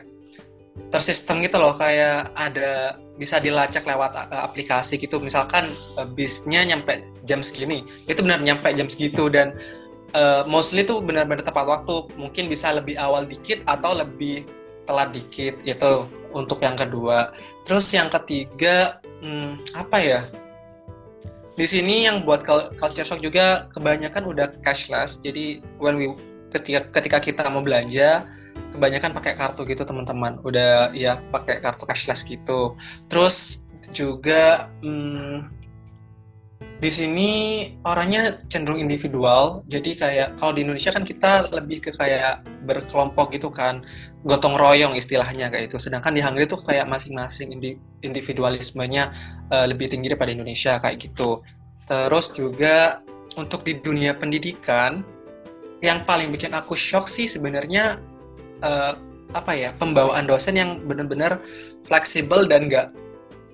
tersistem 0.89 1.45
gitu 1.45 1.61
loh 1.61 1.77
kayak 1.77 2.33
ada 2.33 2.97
bisa 3.21 3.37
dilacak 3.37 3.85
lewat 3.85 4.17
uh, 4.17 4.41
aplikasi 4.41 4.97
gitu. 4.97 5.21
Misalkan 5.21 5.69
uh, 6.01 6.07
bisnya 6.17 6.65
nyampe 6.65 7.05
jam 7.29 7.45
segini 7.45 7.85
itu 8.09 8.25
benar 8.25 8.41
nyampe 8.41 8.73
jam 8.73 8.89
segitu 8.89 9.29
dan 9.29 9.53
uh, 10.17 10.41
mostly 10.49 10.81
tuh 10.81 11.05
benar-benar 11.05 11.45
tepat 11.45 11.69
waktu. 11.69 12.09
Mungkin 12.17 12.49
bisa 12.49 12.73
lebih 12.73 12.97
awal 12.97 13.29
dikit 13.29 13.61
atau 13.69 13.93
lebih 13.93 14.49
telat 14.89 15.13
dikit 15.13 15.61
itu 15.61 15.91
untuk 16.33 16.65
yang 16.65 16.73
kedua. 16.73 17.29
Terus 17.67 17.85
yang 17.93 18.09
ketiga 18.09 18.97
hmm, 19.21 19.61
apa 19.77 19.97
ya 20.01 20.21
di 21.53 21.67
sini 21.69 22.09
yang 22.09 22.25
buat 22.25 22.41
culture 22.79 23.05
shock 23.05 23.21
juga 23.21 23.69
kebanyakan 23.75 24.23
udah 24.33 24.47
cashless. 24.65 25.21
Jadi 25.21 25.61
when 25.77 25.99
we 25.99 26.09
ketika 26.51 26.79
ketika 26.91 27.17
kita 27.23 27.43
mau 27.47 27.63
belanja 27.63 28.27
kebanyakan 28.71 29.11
pakai 29.15 29.33
kartu 29.35 29.63
gitu 29.67 29.83
teman-teman. 29.83 30.39
Udah 30.43 30.91
ya 30.95 31.19
pakai 31.31 31.59
kartu 31.59 31.83
cashless 31.87 32.23
gitu. 32.27 32.75
Terus 33.07 33.67
juga 33.91 34.71
hmm, 34.79 35.51
di 36.81 36.89
sini 36.89 37.29
orangnya 37.85 38.41
cenderung 38.47 38.81
individual. 38.81 39.61
Jadi 39.69 39.93
kayak 39.93 40.39
kalau 40.39 40.55
di 40.55 40.65
Indonesia 40.65 40.89
kan 40.89 41.05
kita 41.05 41.51
lebih 41.53 41.83
ke 41.83 41.91
kayak 41.93 42.41
berkelompok 42.65 43.35
gitu 43.35 43.53
kan. 43.53 43.85
Gotong 44.25 44.57
royong 44.57 44.97
istilahnya 44.97 45.53
kayak 45.53 45.69
itu. 45.69 45.77
Sedangkan 45.77 46.15
di 46.15 46.25
Hungary 46.25 46.49
tuh 46.49 46.63
kayak 46.63 46.89
masing-masing 46.89 47.53
individualismenya 48.01 49.13
uh, 49.53 49.65
lebih 49.69 49.93
tinggi 49.93 50.09
daripada 50.09 50.33
Indonesia 50.33 50.81
kayak 50.81 50.97
gitu. 51.11 51.45
Terus 51.85 52.33
juga 52.33 53.03
untuk 53.37 53.63
di 53.63 53.77
dunia 53.79 54.17
pendidikan 54.17 55.03
yang 55.81 56.01
paling 56.05 56.29
bikin 56.29 56.53
aku 56.53 56.77
shock 56.77 57.09
sih 57.09 57.25
sebenarnya 57.25 57.97
uh, 58.61 58.93
apa 59.33 59.51
ya 59.55 59.69
pembawaan 59.75 60.27
dosen 60.29 60.55
yang 60.55 60.83
benar-benar 60.85 61.41
fleksibel 61.85 62.45
dan 62.45 62.69
gak 62.69 62.93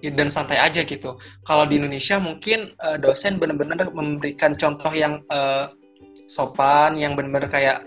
dan 0.03 0.29
santai 0.29 0.62
aja 0.62 0.86
gitu. 0.86 1.17
Kalau 1.41 1.65
di 1.65 1.81
Indonesia 1.81 2.22
mungkin 2.22 2.72
uh, 2.84 3.01
dosen 3.01 3.41
benar-benar 3.41 3.89
memberikan 3.89 4.53
contoh 4.53 4.93
yang 4.93 5.25
uh, 5.34 5.74
sopan, 6.29 7.00
yang 7.00 7.17
benar-benar 7.17 7.50
kayak 7.50 7.77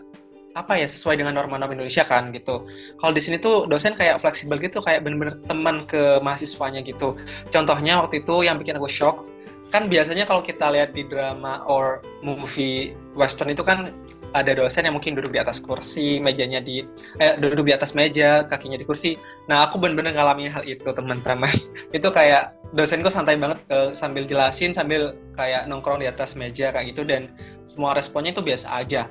apa 0.51 0.75
ya 0.75 0.91
sesuai 0.91 1.15
dengan 1.15 1.39
norma-norma 1.39 1.71
Indonesia 1.79 2.03
kan 2.03 2.35
gitu. 2.35 2.67
Kalau 2.99 3.13
di 3.15 3.23
sini 3.23 3.39
tuh 3.39 3.71
dosen 3.71 3.95
kayak 3.95 4.19
fleksibel 4.19 4.59
gitu, 4.59 4.83
kayak 4.83 5.07
benar-benar 5.07 5.39
teman 5.47 5.87
ke 5.87 6.19
mahasiswanya 6.19 6.83
gitu. 6.83 7.15
Contohnya 7.55 8.03
waktu 8.03 8.27
itu 8.27 8.43
yang 8.43 8.59
bikin 8.59 8.75
aku 8.83 8.91
shock, 8.91 9.31
kan 9.71 9.87
biasanya 9.87 10.27
kalau 10.27 10.43
kita 10.43 10.67
lihat 10.67 10.91
di 10.91 11.07
drama 11.07 11.63
or 11.71 12.03
movie 12.27 12.99
western 13.15 13.55
itu 13.55 13.63
kan 13.63 13.95
ada 14.31 14.53
dosen 14.55 14.87
yang 14.87 14.95
mungkin 14.95 15.19
duduk 15.19 15.35
di 15.35 15.41
atas 15.43 15.59
kursi, 15.59 16.23
mejanya 16.23 16.63
di 16.63 16.87
eh, 17.19 17.35
duduk 17.39 17.67
di 17.67 17.75
atas 17.75 17.99
meja, 17.99 18.47
kakinya 18.47 18.79
di 18.79 18.87
kursi. 18.87 19.19
Nah, 19.51 19.67
aku 19.67 19.83
bener-bener 19.83 20.15
ngalami 20.15 20.47
hal 20.47 20.63
itu, 20.63 20.87
teman-teman. 20.87 21.51
itu 21.97 22.09
kayak 22.11 22.55
dosenku 22.71 23.11
santai 23.11 23.35
banget 23.35 23.59
uh, 23.75 23.91
sambil 23.91 24.23
jelasin 24.23 24.71
sambil 24.71 25.19
kayak 25.35 25.67
nongkrong 25.67 25.99
di 25.99 26.07
atas 26.07 26.39
meja 26.39 26.71
kayak 26.71 26.95
gitu 26.95 27.03
dan 27.03 27.35
semua 27.67 27.99
responnya 27.99 28.31
itu 28.31 28.43
biasa 28.43 28.79
aja. 28.79 29.11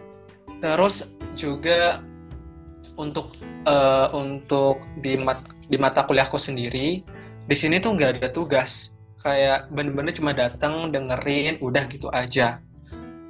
Terus 0.63 1.15
juga 1.35 1.99
untuk 2.95 3.35
uh, 3.67 4.11
untuk 4.15 4.83
di 4.99 5.19
mat, 5.19 5.39
di 5.67 5.75
mata 5.79 6.03
kuliahku 6.03 6.39
sendiri, 6.39 7.03
di 7.47 7.55
sini 7.55 7.83
tuh 7.83 7.95
nggak 7.95 8.23
ada 8.23 8.29
tugas. 8.31 8.95
Kayak 9.19 9.67
bener-bener 9.75 10.15
cuma 10.15 10.31
datang 10.31 10.95
dengerin, 10.95 11.59
udah 11.59 11.83
gitu 11.91 12.07
aja 12.07 12.63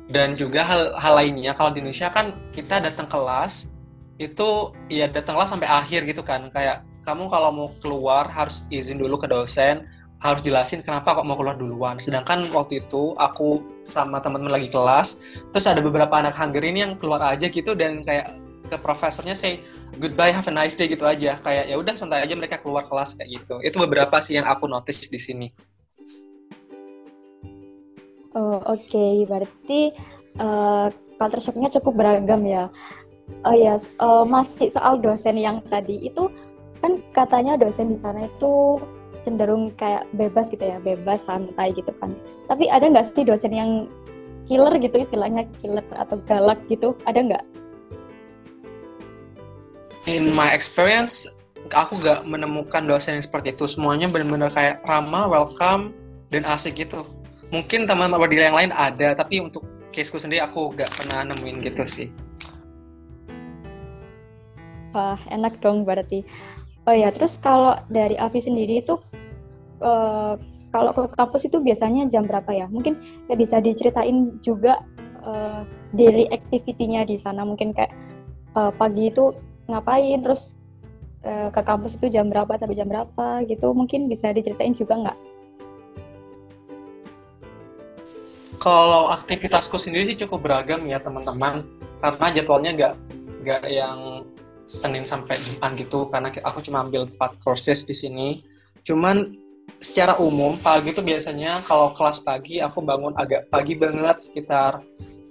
dan 0.10 0.34
juga 0.34 0.66
hal 0.66 0.98
hal 0.98 1.13
lainnya 1.22 1.54
kalau 1.54 1.70
di 1.70 1.86
Indonesia 1.86 2.10
kan 2.10 2.34
kita 2.50 2.82
datang 2.82 3.06
kelas 3.06 3.78
itu 4.18 4.74
ya 4.89 5.06
datanglah 5.08 5.46
sampai 5.46 5.70
akhir 5.70 6.04
gitu 6.10 6.25
kan. 6.25 6.50
Kayak 6.50 6.84
kamu 7.06 7.30
kalau 7.30 7.50
mau 7.54 7.70
keluar 7.80 8.28
harus 8.28 8.66
izin 8.74 9.00
dulu 9.00 9.22
ke 9.22 9.30
dosen 9.30 9.86
harus 10.20 10.44
jelasin 10.44 10.84
kenapa 10.84 11.16
kok 11.16 11.24
mau 11.24 11.39
keluar 11.39 11.56
duluan. 11.56 11.96
Sedangkan 12.01 12.51
waktu 12.51 12.84
itu 12.84 13.16
aku 13.16 13.63
sama 13.88 14.20
teman-teman 14.20 14.60
lagi 14.60 14.68
kelas 14.68 15.24
terus 15.56 15.66
ada 15.70 15.80
beberapa 15.80 16.12
anak 16.20 16.36
Hungary 16.36 16.75
ini 16.75 16.84
yang 16.84 16.94
keluar 17.00 17.24
aja 17.24 17.48
gitu 17.48 17.72
dan 17.78 18.04
kayak 18.04 18.36
ke 18.70 18.78
profesornya 18.78 19.34
say 19.34 19.63
goodbye 19.98 20.30
have 20.30 20.46
a 20.50 20.54
nice 20.54 20.75
day 20.75 20.92
gitu 20.92 21.08
aja. 21.08 21.39
Kayak 21.39 21.72
ya 21.72 21.75
udah 21.80 21.96
santai 21.96 22.25
aja 22.25 22.36
mereka 22.36 22.60
keluar 22.60 22.84
kelas 22.89 23.16
kayak 23.16 23.30
gitu. 23.39 23.56
Itu 23.63 23.80
beberapa 23.80 24.20
sih 24.20 24.36
yang 24.36 24.50
aku 24.50 24.68
notice 24.68 25.08
di 25.08 25.22
sini 25.22 25.48
Oh, 28.38 28.62
Oke, 28.70 28.86
okay. 28.94 29.14
berarti 29.26 29.82
uh, 30.38 30.94
culture 31.18 31.42
shocknya 31.42 31.74
cukup 31.74 31.98
beragam 31.98 32.46
ya. 32.46 32.70
Oh 33.46 33.54
ya, 33.54 33.74
yes. 33.74 33.90
uh, 33.98 34.22
masih 34.22 34.70
soal 34.70 35.02
dosen 35.02 35.38
yang 35.38 35.62
tadi 35.70 35.98
itu 35.98 36.30
kan 36.82 37.02
katanya 37.14 37.58
dosen 37.58 37.90
di 37.90 37.98
sana 37.98 38.26
itu 38.30 38.78
cenderung 39.26 39.74
kayak 39.78 40.06
bebas 40.14 40.50
gitu 40.54 40.62
ya, 40.62 40.78
bebas 40.78 41.26
santai 41.26 41.74
gitu 41.74 41.90
kan. 41.98 42.14
Tapi 42.46 42.70
ada 42.70 42.86
nggak 42.86 43.06
sih 43.06 43.26
dosen 43.26 43.54
yang 43.54 43.90
killer 44.46 44.78
gitu 44.78 45.02
istilahnya 45.02 45.50
killer 45.62 45.86
atau 45.98 46.22
galak 46.30 46.62
gitu? 46.70 46.94
Ada 47.10 47.20
nggak? 47.34 47.46
In 50.06 50.34
my 50.38 50.54
experience, 50.54 51.38
aku 51.74 51.98
nggak 51.98 52.30
menemukan 52.30 52.86
dosen 52.86 53.18
yang 53.18 53.26
seperti 53.26 53.58
itu. 53.58 53.66
Semuanya 53.66 54.06
benar-benar 54.10 54.54
kayak 54.54 54.82
ramah, 54.86 55.30
welcome, 55.30 55.94
dan 56.30 56.46
asik 56.46 56.82
gitu 56.86 57.06
mungkin 57.50 57.89
teman-teman 57.89 58.22
wadil 58.22 58.41
yang 58.41 58.58
lain 58.58 58.72
ada 58.74 59.18
tapi 59.18 59.41
untuk 59.41 59.65
caseku 59.89 60.22
sendiri 60.22 60.46
aku 60.46 60.74
gak 60.77 60.89
pernah 60.94 61.34
nemuin 61.34 61.58
gitu 61.65 61.84
sih. 61.86 62.08
Wah 64.94 65.18
enak 65.29 65.62
dong 65.62 65.86
berarti. 65.86 66.25
Oh 66.89 66.96
ya 66.96 67.13
terus 67.13 67.38
kalau 67.38 67.77
dari 67.89 68.18
Avi 68.18 68.41
sendiri 68.41 68.82
itu 68.82 68.98
uh, 69.82 70.34
kalau 70.70 70.94
ke 70.94 71.10
kampus 71.18 71.50
itu 71.50 71.62
biasanya 71.62 72.10
jam 72.10 72.25
berapa 72.25 72.50
ya? 72.53 72.65
Mungkin 72.70 72.98
ya 73.29 73.38
bisa 73.38 73.62
diceritain 73.62 74.38
juga 74.41 74.82
uh, 75.25 75.65
daily 75.94 76.29
activity-nya 76.29 77.06
di 77.06 77.18
sana. 77.18 77.46
Mungkin 77.46 77.74
kayak 77.74 77.94
uh, 78.58 78.74
pagi 78.74 79.10
itu 79.10 79.34
ngapain 79.70 80.22
terus 80.25 80.58
uh, 81.25 81.53
ke 81.53 81.62
kampus 81.62 81.98
itu 82.01 82.10
jam 82.10 82.29
berapa 82.29 82.50
sampai 82.58 82.77
jam 82.77 82.89
berapa 82.89 83.46
gitu. 83.46 83.74
Mungkin 83.74 84.10
bisa 84.10 84.34
diceritain 84.34 84.74
juga 84.74 84.98
nggak 84.98 85.18
Kalau 88.60 89.08
aktivitasku 89.16 89.80
sendiri 89.80 90.13
sih 90.13 90.20
cukup 90.28 90.51
beragam 90.51 90.84
ya 90.84 91.00
teman-teman, 91.00 91.63
karena 92.04 92.25
jadwalnya 92.36 92.72
nggak 92.75 92.94
nggak 93.39 93.62
yang 93.72 94.28
Senin 94.68 95.08
sampai 95.08 95.39
Jumat 95.39 95.72
gitu, 95.80 96.12
karena 96.12 96.30
aku 96.44 96.60
cuma 96.62 96.84
ambil 96.84 97.08
4 97.08 97.39
courses 97.42 97.88
di 97.88 97.96
sini. 97.96 98.44
Cuman 98.84 99.34
secara 99.80 100.20
umum 100.20 100.60
pagi 100.60 100.92
itu 100.92 101.00
biasanya 101.00 101.63
kalau 101.63 101.96
kelas 101.96 102.20
pagi 102.25 102.60
aku 102.60 102.84
bangun 102.84 103.16
agak 103.16 103.48
pagi 103.48 103.80
banget 103.80 104.18
sekitar 104.20 104.84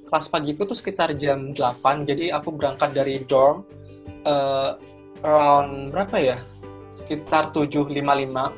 kelas 0.09 0.33
pagi 0.33 0.57
itu 0.57 0.63
tuh 0.65 0.79
sekitar 0.79 1.13
jam 1.19 1.53
8 1.53 2.09
jadi 2.09 2.33
aku 2.33 2.57
berangkat 2.57 2.97
dari 2.97 3.21
dorm 3.29 3.67
uh, 4.25 4.79
around 5.21 5.93
berapa 5.93 6.17
ya? 6.17 6.39
Sekitar 6.89 7.53
7.55 7.53 7.93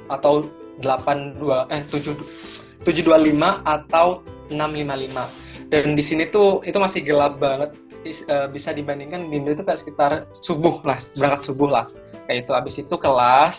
atau 0.09 0.47
82 0.81 1.75
eh 1.75 1.83
7 1.85 2.87
725 2.87 3.67
atau 3.67 4.25
655 4.53 5.51
dan 5.71 5.95
di 5.95 6.03
sini 6.03 6.27
tuh 6.27 6.61
itu 6.67 6.77
masih 6.83 7.07
gelap 7.07 7.39
banget. 7.39 7.71
Eh, 8.03 8.49
bisa 8.51 8.75
dibandingkan 8.75 9.31
di 9.31 9.39
Indo 9.39 9.55
itu 9.55 9.63
kayak 9.63 9.79
sekitar 9.79 10.11
subuh 10.35 10.83
lah 10.83 10.99
berangkat 11.15 11.43
subuh 11.47 11.69
lah. 11.71 11.87
Kayak 12.27 12.39
itu 12.43 12.53
abis 12.53 12.75
itu 12.83 12.95
kelas. 12.99 13.57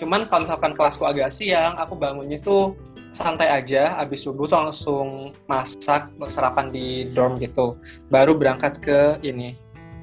Cuman 0.00 0.24
kalau 0.24 0.48
misalkan 0.48 0.72
kelasku 0.72 1.04
agak 1.04 1.28
siang 1.28 1.76
aku 1.76 2.00
bangunnya 2.00 2.40
tuh 2.40 2.80
santai 3.12 3.52
aja. 3.52 4.00
Abis 4.00 4.24
subuh 4.24 4.48
tuh 4.48 4.56
langsung 4.56 5.36
masak 5.44 6.08
sarapan 6.32 6.72
di 6.72 7.12
dorm 7.12 7.36
gitu. 7.42 7.76
Baru 8.08 8.38
berangkat 8.40 8.80
ke 8.80 9.20
ini 9.20 9.52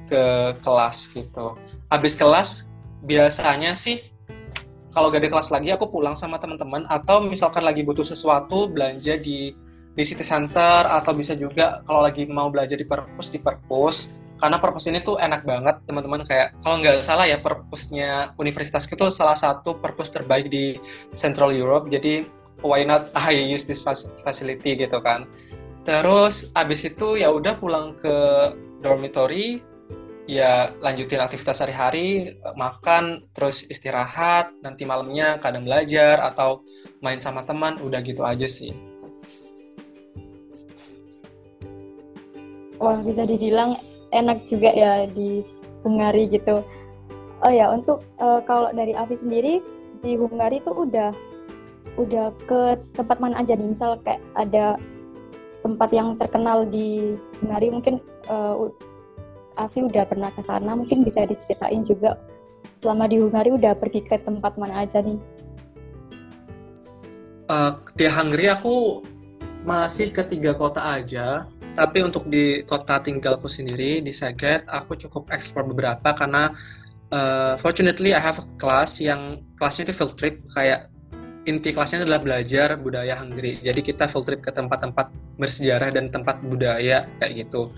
ke 0.06 0.54
kelas 0.62 1.10
gitu. 1.10 1.58
Abis 1.90 2.14
kelas 2.14 2.70
biasanya 3.02 3.74
sih 3.74 3.98
kalau 4.92 5.14
gak 5.14 5.22
ada 5.22 5.30
kelas 5.30 5.50
lagi 5.50 5.74
aku 5.74 5.90
pulang 5.90 6.14
sama 6.14 6.38
teman-teman. 6.38 6.86
Atau 6.86 7.26
misalkan 7.26 7.66
lagi 7.66 7.82
butuh 7.82 8.06
sesuatu 8.06 8.70
belanja 8.70 9.18
di 9.18 9.56
di 9.98 10.06
city 10.06 10.22
center 10.22 10.86
atau 10.86 11.10
bisa 11.10 11.34
juga 11.34 11.82
kalau 11.82 12.06
lagi 12.06 12.22
mau 12.30 12.46
belajar 12.54 12.78
di 12.78 12.86
perpus 12.86 13.34
di 13.34 13.42
perpus. 13.42 14.14
Karena 14.38 14.62
perpus 14.62 14.86
ini 14.86 15.02
tuh 15.02 15.18
enak 15.18 15.42
banget 15.42 15.82
teman-teman. 15.82 16.22
Kayak 16.22 16.54
kalau 16.62 16.78
nggak 16.78 17.02
salah 17.02 17.26
ya 17.26 17.42
perpusnya 17.42 18.30
universitas 18.38 18.86
itu 18.86 19.10
salah 19.10 19.34
satu 19.34 19.82
perpus 19.82 20.14
terbaik 20.14 20.46
di 20.46 20.78
Central 21.10 21.50
Europe. 21.50 21.90
Jadi 21.90 22.22
why 22.62 22.86
not? 22.86 23.10
I 23.26 23.34
use 23.34 23.66
this 23.66 23.82
facility 24.22 24.78
gitu 24.78 25.02
kan. 25.02 25.26
Terus 25.82 26.54
abis 26.54 26.86
itu 26.86 27.18
ya 27.18 27.34
udah 27.34 27.58
pulang 27.58 27.98
ke 27.98 28.14
dormitory. 28.78 29.66
Ya 30.30 30.70
lanjutin 30.78 31.18
aktivitas 31.18 31.58
sehari-hari 31.58 32.38
makan 32.54 33.26
terus 33.34 33.66
istirahat. 33.66 34.54
Nanti 34.62 34.86
malamnya 34.86 35.42
kadang 35.42 35.66
belajar 35.66 36.22
atau 36.22 36.62
main 37.02 37.18
sama 37.18 37.42
teman. 37.42 37.82
Udah 37.82 37.98
gitu 38.06 38.22
aja 38.22 38.46
sih 38.46 38.87
wah 42.78 42.98
bisa 43.02 43.26
dibilang 43.26 43.78
enak 44.14 44.46
juga 44.48 44.72
ya 44.72 45.04
di 45.10 45.44
Hungari 45.84 46.26
gitu. 46.26 46.64
Oh 47.38 47.52
ya, 47.52 47.70
untuk 47.70 48.02
uh, 48.18 48.42
kalau 48.42 48.74
dari 48.74 48.98
Avi 48.98 49.14
sendiri 49.14 49.62
di 50.02 50.18
Hungari 50.18 50.58
itu 50.58 50.74
udah 50.74 51.14
udah 51.98 52.34
ke 52.46 52.78
tempat 52.98 53.18
mana 53.22 53.38
aja 53.42 53.54
nih? 53.54 53.74
Misal 53.74 53.98
kayak 54.02 54.22
ada 54.34 54.78
tempat 55.62 55.90
yang 55.94 56.18
terkenal 56.18 56.66
di 56.66 57.14
Hungari 57.42 57.70
mungkin 57.70 58.02
uh, 58.26 58.70
Avi 59.58 59.86
udah 59.86 60.06
pernah 60.06 60.30
ke 60.34 60.42
sana, 60.42 60.74
mungkin 60.74 61.02
bisa 61.02 61.26
diceritain 61.26 61.82
juga 61.82 62.18
selama 62.78 63.10
di 63.10 63.18
Hungari 63.18 63.54
udah 63.54 63.74
pergi 63.74 64.06
ke 64.06 64.18
tempat 64.22 64.54
mana 64.58 64.86
aja 64.86 65.02
nih? 65.02 65.18
Uh, 67.48 67.74
di 67.98 68.06
Hungary 68.06 68.50
aku 68.50 69.02
masih 69.66 70.14
ke 70.14 70.22
tiga 70.26 70.54
kota 70.54 70.78
aja 70.80 71.48
tapi 71.78 72.02
untuk 72.02 72.26
di 72.26 72.66
kota 72.66 72.98
tinggalku 72.98 73.46
sendiri 73.46 74.02
di 74.02 74.10
Saget 74.10 74.66
aku 74.66 74.98
cukup 74.98 75.30
explore 75.30 75.70
beberapa 75.70 76.10
karena 76.10 76.50
uh, 77.14 77.54
fortunately 77.54 78.10
I 78.10 78.18
have 78.18 78.42
a 78.42 78.46
class 78.58 78.98
yang 78.98 79.46
kelasnya 79.54 79.86
itu 79.86 79.94
field 79.94 80.18
trip. 80.18 80.42
Kayak 80.50 80.90
inti 81.46 81.70
kelasnya 81.70 82.02
adalah 82.02 82.18
belajar 82.18 82.74
budaya 82.82 83.14
Hungary. 83.22 83.62
Jadi 83.62 83.80
kita 83.86 84.10
field 84.10 84.26
trip 84.26 84.40
ke 84.42 84.50
tempat-tempat 84.50 85.38
bersejarah 85.38 85.94
dan 85.94 86.10
tempat 86.10 86.42
budaya 86.42 87.06
kayak 87.22 87.46
gitu. 87.46 87.70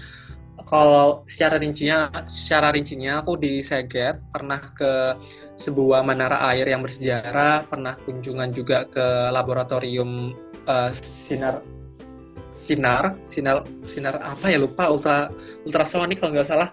Kalau 0.64 1.26
secara 1.26 1.59
rincinya 1.59 2.09
secara 2.25 2.71
rincinya 2.73 3.21
aku 3.21 3.37
di 3.37 3.61
Saget 3.61 4.16
pernah 4.33 4.64
ke 4.73 5.19
sebuah 5.61 6.00
menara 6.07 6.40
air 6.54 6.64
yang 6.73 6.80
bersejarah 6.80 7.69
pernah 7.69 7.99
kunjungan 8.00 8.49
juga 8.54 8.87
ke 8.87 9.28
laboratorium 9.35 10.33
uh, 10.64 10.90
sinar 10.95 11.79
sinar 12.50 13.19
sinar 13.25 13.66
sinar 13.83 14.19
apa 14.21 14.50
ya? 14.50 14.59
Lupa 14.59 14.90
ultra 14.90 15.30
ultrasonik 15.64 16.19
kalau 16.19 16.35
nggak 16.35 16.49
salah. 16.49 16.71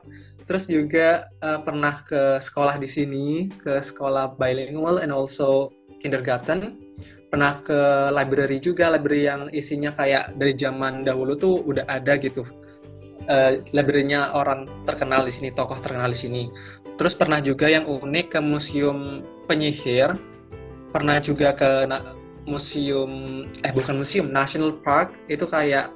Terus 0.47 0.71
juga 0.71 1.27
uh, 1.43 1.59
pernah 1.59 1.99
ke 2.07 2.39
sekolah 2.39 2.79
di 2.79 2.87
sini 2.87 3.51
ke 3.51 3.83
sekolah 3.83 4.39
bilingual 4.39 5.03
and 5.03 5.11
also 5.11 5.75
kindergarten. 5.99 6.79
Pernah 7.27 7.59
ke 7.59 7.79
library 8.15 8.63
juga 8.63 8.87
library 8.87 9.27
yang 9.27 9.51
isinya 9.51 9.91
kayak 9.91 10.39
dari 10.39 10.55
zaman 10.55 11.03
dahulu 11.03 11.35
tuh 11.35 11.59
udah 11.67 11.83
ada 11.83 12.15
gitu. 12.15 12.47
Uh, 13.27 13.59
library-nya 13.75 14.31
orang 14.31 14.71
terkenal 14.87 15.27
di 15.27 15.35
sini 15.35 15.51
tokoh 15.51 15.75
terkenal 15.83 16.07
di 16.07 16.15
sini. 16.15 16.43
Terus 16.95 17.13
pernah 17.19 17.43
juga 17.43 17.67
yang 17.67 17.83
unik 17.83 18.27
ke 18.31 18.39
museum 18.39 19.19
penyihir. 19.51 20.15
Pernah 20.95 21.19
juga 21.19 21.51
ke 21.51 21.83
museum 22.47 23.43
eh 23.61 23.71
bukan 23.75 23.99
museum 23.99 24.31
National 24.31 24.73
Park 24.81 25.13
itu 25.27 25.43
kayak 25.43 25.91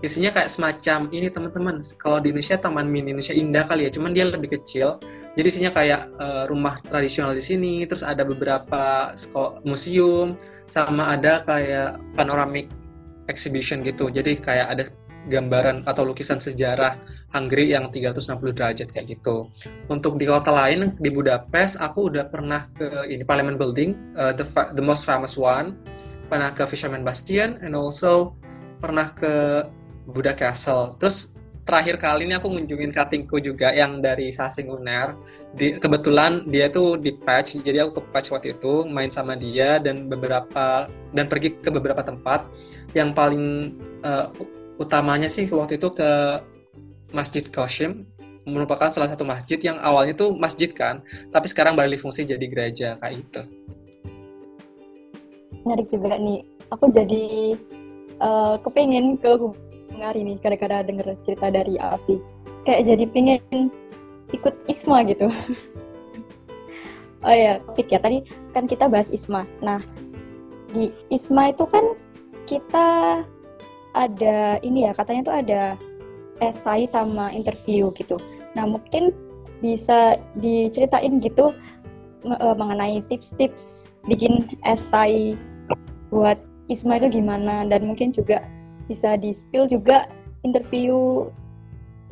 isinya 0.00 0.32
kayak 0.32 0.48
semacam 0.48 1.12
ini 1.12 1.28
teman-teman. 1.28 1.84
Kalau 2.00 2.18
di 2.24 2.32
Indonesia 2.32 2.56
Taman 2.56 2.88
Mini 2.88 3.12
Indonesia 3.12 3.36
Indah 3.36 3.64
kali 3.68 3.84
ya 3.84 3.90
cuman 3.92 4.16
dia 4.16 4.24
lebih 4.24 4.56
kecil. 4.56 4.96
Jadi 5.36 5.46
isinya 5.46 5.70
kayak 5.70 6.10
uh, 6.16 6.44
rumah 6.48 6.80
tradisional 6.80 7.36
di 7.36 7.44
sini 7.44 7.84
terus 7.84 8.02
ada 8.02 8.24
beberapa 8.24 9.12
museum 9.62 10.34
sama 10.66 11.12
ada 11.12 11.44
kayak 11.44 12.00
panoramic 12.16 12.72
exhibition 13.28 13.84
gitu. 13.84 14.08
Jadi 14.08 14.40
kayak 14.40 14.66
ada 14.72 14.84
gambaran 15.28 15.84
atau 15.84 16.08
lukisan 16.08 16.40
sejarah 16.40 16.96
Hungary 17.30 17.70
yang 17.70 17.92
360 17.92 18.56
derajat 18.56 18.88
kayak 18.90 19.18
gitu. 19.18 19.46
Untuk 19.86 20.18
di 20.18 20.26
kota 20.26 20.50
lain 20.50 20.96
di 20.98 21.10
Budapest 21.12 21.78
aku 21.78 22.10
udah 22.10 22.26
pernah 22.26 22.66
ke 22.74 23.06
ini 23.06 23.22
Parliament 23.22 23.60
Building, 23.60 24.16
uh, 24.16 24.32
the 24.34 24.46
the 24.74 24.82
most 24.82 25.04
famous 25.06 25.38
one. 25.38 25.78
Pernah 26.30 26.54
ke 26.54 26.62
Fisherman 26.66 27.02
Bastion 27.02 27.58
and 27.58 27.74
also 27.74 28.38
pernah 28.78 29.10
ke 29.10 29.66
Buda 30.06 30.34
Castle. 30.34 30.94
Terus 30.98 31.38
terakhir 31.62 32.02
kali 32.02 32.26
ini 32.26 32.34
aku 32.34 32.50
ngunjungin 32.50 32.90
katingku 32.90 33.38
juga 33.38 33.70
yang 33.70 34.02
dari 34.02 34.34
Sasing 34.34 34.66
Uner. 34.70 35.14
Di, 35.54 35.78
kebetulan 35.78 36.46
dia 36.50 36.66
tuh 36.66 36.98
di 36.98 37.14
patch, 37.14 37.62
jadi 37.62 37.86
aku 37.86 38.00
ke 38.00 38.02
patch 38.10 38.34
waktu 38.34 38.58
itu 38.58 38.90
main 38.90 39.10
sama 39.12 39.38
dia 39.38 39.78
dan 39.78 40.10
beberapa 40.10 40.90
dan 41.14 41.26
pergi 41.30 41.58
ke 41.62 41.70
beberapa 41.70 42.02
tempat. 42.02 42.46
Yang 42.90 43.10
paling 43.14 43.46
uh, 44.02 44.34
utamanya 44.80 45.28
sih 45.28 45.44
waktu 45.52 45.76
itu 45.76 45.92
ke 45.92 46.10
Masjid 47.12 47.44
Qasim 47.44 48.08
merupakan 48.48 48.88
salah 48.88 49.12
satu 49.12 49.28
masjid 49.28 49.60
yang 49.60 49.76
awalnya 49.84 50.16
tuh 50.16 50.32
masjid 50.32 50.72
kan, 50.72 51.04
tapi 51.28 51.46
sekarang 51.46 51.76
beralih 51.76 52.00
fungsi 52.00 52.24
jadi 52.24 52.46
gereja 52.48 52.96
kayak 52.98 53.20
gitu. 53.20 53.42
Menarik 55.62 55.86
juga 55.92 56.16
nih. 56.16 56.40
Aku 56.72 56.88
jadi 56.88 57.54
uh, 58.22 58.56
kepengen 58.64 59.20
ke 59.20 59.28
Hungari 59.90 60.22
nih 60.22 60.38
gara-gara 60.40 60.86
denger 60.86 61.18
cerita 61.26 61.50
dari 61.50 61.76
Afi. 61.76 62.16
Kayak 62.64 62.94
jadi 62.94 63.04
pengen 63.10 63.68
ikut 64.30 64.54
ISMA 64.70 65.02
gitu. 65.10 65.28
oh 67.26 67.34
ya, 67.34 67.58
topik 67.66 67.90
ya. 67.90 67.98
Tadi 67.98 68.24
kan 68.54 68.64
kita 68.70 68.86
bahas 68.86 69.10
ISMA. 69.10 69.44
Nah, 69.60 69.82
di 70.70 70.94
ISMA 71.10 71.52
itu 71.52 71.66
kan 71.66 71.84
kita 72.46 73.20
ada 73.94 74.60
ini 74.62 74.86
ya 74.86 74.92
katanya 74.94 75.22
tuh 75.26 75.36
ada 75.36 75.62
esai 76.40 76.88
sama 76.88 77.30
interview 77.30 77.92
gitu. 77.94 78.16
Nah 78.56 78.64
mungkin 78.66 79.12
bisa 79.60 80.16
diceritain 80.40 81.20
gitu 81.20 81.52
uh, 82.24 82.54
mengenai 82.56 83.04
tips-tips 83.12 83.92
bikin 84.08 84.48
esai 84.64 85.36
buat 86.08 86.40
Isma 86.70 87.02
itu 87.02 87.18
gimana 87.18 87.66
dan 87.66 87.82
mungkin 87.82 88.14
juga 88.14 88.46
bisa 88.86 89.18
di 89.18 89.34
spill 89.34 89.66
juga 89.66 90.06
interview 90.46 91.26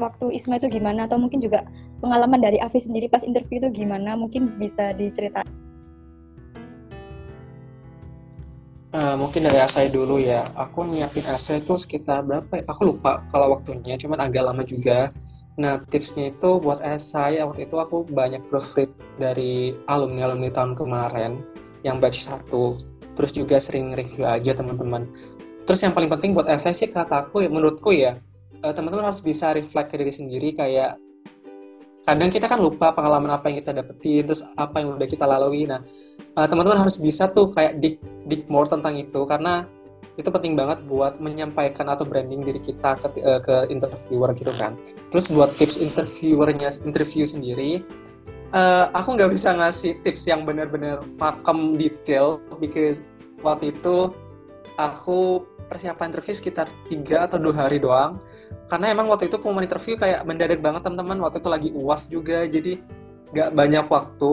waktu 0.03 0.35
Isma 0.35 0.59
itu 0.59 0.71
gimana 0.71 1.07
atau 1.07 1.19
mungkin 1.19 1.39
juga 1.43 1.63
pengalaman 2.03 2.43
dari 2.43 2.59
Afi 2.63 2.83
sendiri 2.83 3.11
pas 3.11 3.23
interview 3.23 3.63
itu 3.63 3.71
gimana 3.83 4.15
mungkin 4.15 4.55
bisa 4.59 4.95
diceritain. 4.95 5.47
Uh, 8.89 9.21
mungkin 9.21 9.45
dari 9.45 9.61
essay 9.61 9.93
dulu 9.93 10.17
ya. 10.17 10.49
Aku 10.57 10.89
nyiapin 10.89 11.25
essay 11.29 11.61
itu 11.61 11.77
sekitar 11.77 12.25
berapa 12.25 12.49
ya? 12.57 12.65
Aku 12.65 12.89
lupa 12.89 13.21
kalau 13.29 13.53
waktunya, 13.53 14.01
cuman 14.01 14.25
agak 14.25 14.49
lama 14.49 14.65
juga. 14.65 15.13
Nah, 15.61 15.83
tipsnya 15.85 16.33
itu 16.33 16.57
buat 16.63 16.81
essay, 16.81 17.43
waktu 17.45 17.69
itu 17.69 17.77
aku 17.77 18.09
banyak 18.09 18.47
proofread 18.49 18.89
dari 19.21 19.77
alumni-alumni 19.91 20.49
tahun 20.49 20.73
kemarin 20.73 21.43
yang 21.85 22.01
batch 22.01 22.33
satu. 22.33 22.81
Terus 23.13 23.35
juga 23.35 23.59
sering 23.59 23.93
review 23.93 24.25
aja 24.25 24.55
teman-teman. 24.55 25.05
Terus 25.69 25.85
yang 25.85 25.93
paling 25.93 26.09
penting 26.09 26.33
buat 26.33 26.49
essay 26.49 26.73
sih 26.73 26.89
kataku 26.89 27.45
ya, 27.45 27.51
menurutku 27.53 27.93
ya, 27.93 28.17
uh, 28.65 28.73
teman-teman 28.73 29.11
harus 29.11 29.21
bisa 29.21 29.53
reflect 29.53 29.93
ke 29.93 30.01
diri 30.01 30.13
sendiri 30.15 30.57
kayak 30.57 30.97
kadang 32.09 32.33
kita 32.33 32.49
kan 32.49 32.57
lupa 32.57 32.97
pengalaman 32.97 33.29
apa 33.37 33.53
yang 33.53 33.61
kita 33.61 33.77
dapetin 33.77 34.25
terus 34.25 34.49
apa 34.57 34.81
yang 34.81 34.97
udah 34.97 35.05
kita 35.05 35.29
lalui. 35.29 35.69
Nah 35.69 35.85
eh, 36.17 36.47
teman-teman 36.49 36.89
harus 36.89 36.97
bisa 36.97 37.29
tuh 37.29 37.53
kayak 37.53 37.77
dig 37.85 38.01
dig 38.25 38.49
more 38.49 38.65
tentang 38.65 38.97
itu 38.97 39.29
karena 39.29 39.69
itu 40.17 40.33
penting 40.33 40.57
banget 40.57 40.83
buat 40.89 41.21
menyampaikan 41.23 41.87
atau 41.87 42.03
branding 42.03 42.43
diri 42.43 42.59
kita 42.59 42.99
ke, 42.99 43.23
uh, 43.23 43.39
ke 43.39 43.71
interviewer 43.71 44.35
gitu 44.35 44.51
kan. 44.59 44.75
Terus 45.15 45.31
buat 45.31 45.55
tips 45.55 45.79
interviewernya 45.79 46.75
interview 46.83 47.23
sendiri 47.23 47.87
uh, 48.53 48.89
aku 48.97 49.17
nggak 49.17 49.33
bisa 49.33 49.57
ngasih 49.57 50.01
tips 50.05 50.29
yang 50.29 50.45
benar-benar 50.49 51.05
pakem 51.21 51.77
detail 51.77 52.41
because 52.61 53.05
waktu 53.45 53.73
itu 53.75 54.13
aku 54.81 55.45
persiapan 55.69 56.11
interview 56.11 56.35
sekitar 56.35 56.67
tiga 56.89 57.29
atau 57.29 57.37
dua 57.37 57.69
hari 57.69 57.79
doang. 57.79 58.19
Karena 58.67 58.91
emang 58.91 59.07
waktu 59.13 59.29
itu 59.29 59.37
pengumuman 59.37 59.69
interview 59.69 59.95
kayak 60.01 60.25
mendadak 60.25 60.59
banget 60.65 60.83
teman-teman. 60.83 61.21
Waktu 61.23 61.39
itu 61.45 61.49
lagi 61.49 61.71
uas 61.77 62.03
juga 62.09 62.49
jadi 62.49 62.81
nggak 63.37 63.51
banyak 63.53 63.87
waktu. 63.87 64.33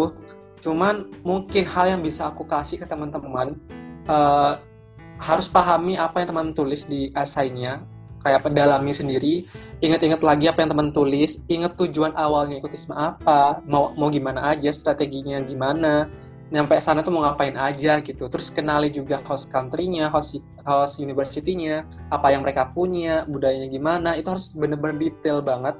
Cuman 0.63 1.11
mungkin 1.21 1.67
hal 1.67 1.99
yang 1.99 2.01
bisa 2.01 2.31
aku 2.31 2.47
kasih 2.47 2.81
ke 2.81 2.87
teman-teman 2.87 3.53
uh, 4.09 4.57
harus 5.19 5.47
pahami 5.47 5.95
apa 5.95 6.23
yang 6.23 6.27
teman 6.31 6.51
tulis 6.51 6.87
di 6.87 7.11
esainya 7.15 7.83
kayak 8.25 8.41
pendalami 8.41 8.89
sendiri 8.89 9.45
ingat-ingat 9.85 10.25
lagi 10.25 10.49
apa 10.49 10.65
yang 10.65 10.73
teman 10.73 10.89
tulis 10.89 11.45
ingat 11.45 11.77
tujuan 11.77 12.11
awalnya 12.17 12.57
ikut 12.57 12.73
ISMA 12.73 13.15
apa 13.15 13.61
mau 13.69 13.93
mau 13.93 14.09
gimana 14.09 14.49
aja 14.49 14.73
strateginya 14.73 15.37
gimana 15.45 16.09
nyampe 16.53 16.77
sana 16.77 17.01
tuh 17.01 17.09
mau 17.09 17.25
ngapain 17.25 17.57
aja 17.57 17.97
gitu 18.05 18.29
terus 18.29 18.53
kenali 18.53 18.93
juga 18.93 19.17
host 19.25 19.49
country-nya 19.49 20.13
host 20.13 20.45
host 20.61 21.01
university-nya 21.01 21.85
apa 22.13 22.29
yang 22.29 22.45
mereka 22.45 22.69
punya 22.69 23.25
budayanya 23.25 23.65
gimana 23.65 24.13
itu 24.13 24.29
harus 24.29 24.53
bener-bener 24.53 25.09
detail 25.09 25.41
banget 25.41 25.73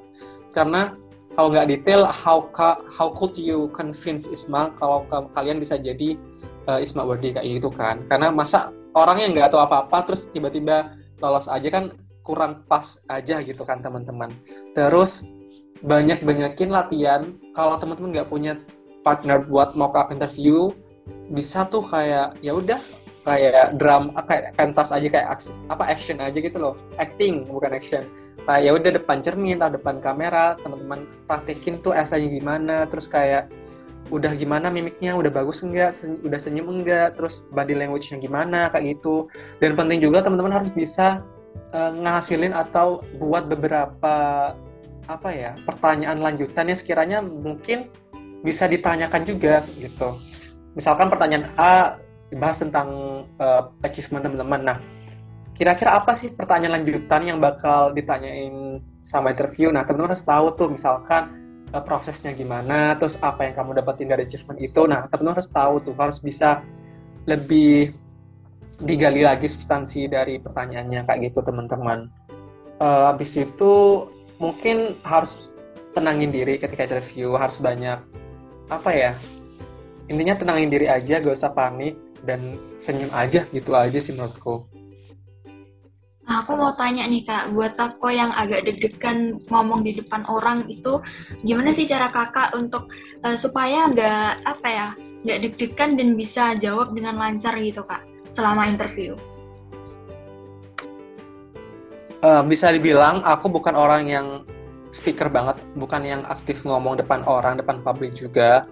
karena 0.54 0.97
kalau 1.38 1.51
nggak 1.51 1.67
detail 1.69 2.08
how 2.08 2.49
how 2.89 3.13
could 3.13 3.36
you 3.38 3.69
convince 3.75 4.25
Isma 4.25 4.73
kalau 4.73 5.06
kalian 5.36 5.62
bisa 5.62 5.78
jadi 5.78 6.17
uh, 6.65 6.82
Isma 6.82 7.06
worthy 7.06 7.36
kayak 7.36 7.62
gitu 7.62 7.69
kan 7.69 8.01
karena 8.10 8.34
masa 8.34 8.73
orang 8.97 9.21
yang 9.21 9.32
nggak 9.36 9.54
tahu 9.54 9.62
apa-apa 9.62 10.08
terus 10.10 10.32
tiba-tiba 10.34 10.95
lolos 11.19 11.45
aja 11.51 11.67
kan 11.69 11.91
kurang 12.25 12.65
pas 12.65 13.06
aja 13.06 13.39
gitu 13.45 13.62
kan 13.62 13.80
teman-teman. 13.86 14.34
Terus 14.73 15.38
banyak-banyakin 15.86 16.69
latihan. 16.73 17.21
Kalau 17.54 17.78
teman-teman 17.78 18.17
nggak 18.17 18.28
punya 18.28 18.58
partner 19.06 19.46
buat 19.46 19.78
mock 19.78 19.94
up 19.94 20.10
interview, 20.10 20.74
bisa 21.30 21.70
tuh 21.70 21.86
kayak 21.86 22.34
ya 22.41 22.58
udah 22.58 22.82
kayak 23.26 23.78
drum 23.78 24.13
kayak 24.26 24.54
pentas 24.54 24.94
aja 24.94 25.06
kayak 25.10 25.30
apa 25.70 25.84
action 25.86 26.18
aja 26.18 26.38
gitu 26.41 26.58
loh. 26.58 26.74
Acting 26.98 27.46
bukan 27.46 27.78
action. 27.78 28.10
Kayak 28.46 28.62
ya 28.62 28.72
udah 28.78 28.91
depan 29.02 29.18
cermin 29.22 29.58
atau 29.58 29.78
depan 29.78 29.98
kamera 30.02 30.58
teman-teman 30.62 31.10
praktekin 31.26 31.82
tuh 31.82 31.94
esanya 31.98 32.30
gimana 32.30 32.76
terus 32.86 33.10
kayak 33.10 33.50
udah 34.13 34.30
gimana 34.38 34.70
mimiknya? 34.70 35.18
Udah 35.18 35.34
bagus 35.34 35.65
enggak? 35.65 35.89
Sen 35.89 36.22
udah 36.22 36.38
senyum 36.38 36.70
enggak? 36.70 37.18
Terus 37.18 37.50
body 37.50 37.74
language-nya 37.74 38.22
gimana? 38.22 38.70
Kayak 38.70 38.98
gitu. 38.98 39.30
Dan 39.58 39.74
penting 39.74 39.98
juga 40.02 40.22
teman-teman 40.22 40.62
harus 40.62 40.70
bisa 40.70 41.26
uh, 41.74 41.91
ngasilin 41.94 42.54
atau 42.54 43.02
buat 43.18 43.50
beberapa 43.50 44.54
apa 45.06 45.30
ya 45.30 45.54
pertanyaan 45.70 46.18
lanjutannya 46.18 46.74
sekiranya 46.74 47.22
mungkin 47.22 47.94
bisa 48.45 48.69
ditanyakan 48.69 49.25
juga 49.25 49.65
gitu. 49.81 50.13
Misalkan 50.77 51.10
pertanyaan 51.10 51.49
A 51.58 51.97
dibahas 52.29 52.62
tentang 52.62 52.89
uh, 53.41 53.63
achievement 53.81 54.21
teman-teman. 54.21 54.62
Nah, 54.62 54.77
kira-kira 55.58 55.97
apa 55.97 56.13
sih 56.13 56.38
pertanyaan 56.38 56.77
lanjutan 56.77 57.25
yang 57.25 57.39
bakal 57.41 57.89
ditanyain 57.95 58.84
sama 59.01 59.34
interview? 59.34 59.73
Nah, 59.73 59.81
teman-teman 59.81 60.13
harus 60.13 60.25
tahu 60.27 60.53
tuh 60.53 60.69
misalkan 60.69 61.23
uh, 61.73 61.81
prosesnya 61.81 62.36
gimana, 62.38 62.93
terus 62.99 63.17
apa 63.23 63.49
yang 63.49 63.58
kamu 63.58 63.81
dapetin 63.81 64.12
dari 64.12 64.29
achievement 64.29 64.60
itu. 64.62 64.86
Nah, 64.86 65.10
teman-teman 65.10 65.41
harus 65.41 65.49
tahu 65.49 65.75
tuh, 65.81 65.95
harus 65.97 66.19
bisa 66.21 66.62
lebih 67.25 67.95
digali 68.84 69.23
lagi 69.23 69.47
substansi 69.47 70.12
dari 70.12 70.38
pertanyaannya 70.38 71.08
kayak 71.08 71.31
gitu 71.31 71.39
teman-teman. 71.41 72.12
Uh, 72.75 73.08
habis 73.08 73.39
itu 73.39 74.03
mungkin 74.36 74.99
harus 75.08 75.55
tenangin 75.95 76.27
diri 76.27 76.60
ketika 76.60 76.84
interview, 76.84 77.39
harus 77.39 77.63
banyak 77.63 78.03
apa 78.69 78.91
ya? 78.93 79.12
Intinya 80.10 80.38
tenangin 80.38 80.69
diri 80.69 80.88
aja, 80.89 81.17
gak 81.17 81.34
usah 81.34 81.54
panik 81.54 81.97
dan 82.25 82.58
senyum 82.78 83.10
aja 83.13 83.45
gitu 83.49 83.71
aja 83.73 83.97
sih 83.97 84.13
menurutku. 84.13 84.65
Nah, 86.25 86.41
aku 86.41 86.58
mau 86.58 86.73
tanya 86.73 87.06
nih 87.06 87.21
kak, 87.21 87.54
buat 87.54 87.78
aku 87.78 88.10
yang 88.10 88.34
agak 88.34 88.65
deg-degan 88.65 89.38
ngomong 89.54 89.86
di 89.86 89.93
depan 89.93 90.25
orang 90.25 90.65
itu, 90.65 90.97
gimana 91.45 91.69
sih 91.69 91.86
cara 91.86 92.10
kakak 92.10 92.49
untuk 92.58 92.89
uh, 93.21 93.38
supaya 93.38 93.86
nggak 93.93 94.41
apa 94.41 94.67
ya, 94.67 94.88
nggak 95.21 95.39
deg-degan 95.45 95.93
dan 96.01 96.17
bisa 96.17 96.58
jawab 96.58 96.97
dengan 96.97 97.21
lancar 97.21 97.54
gitu 97.62 97.86
kak? 97.86 98.01
selama 98.36 98.67
interview? 98.67 99.15
Uh, 102.19 102.43
bisa 102.43 102.75
dibilang 102.75 103.23
aku 103.23 103.47
bukan 103.47 103.73
orang 103.80 104.12
yang 104.12 104.28
speaker 104.95 105.27
banget, 105.27 105.60
bukan 105.75 106.01
yang 106.08 106.21
aktif 106.23 106.63
ngomong 106.63 106.95
depan 106.95 107.27
orang, 107.27 107.60
depan 107.60 107.84
publik 107.84 108.15
juga. 108.15 108.63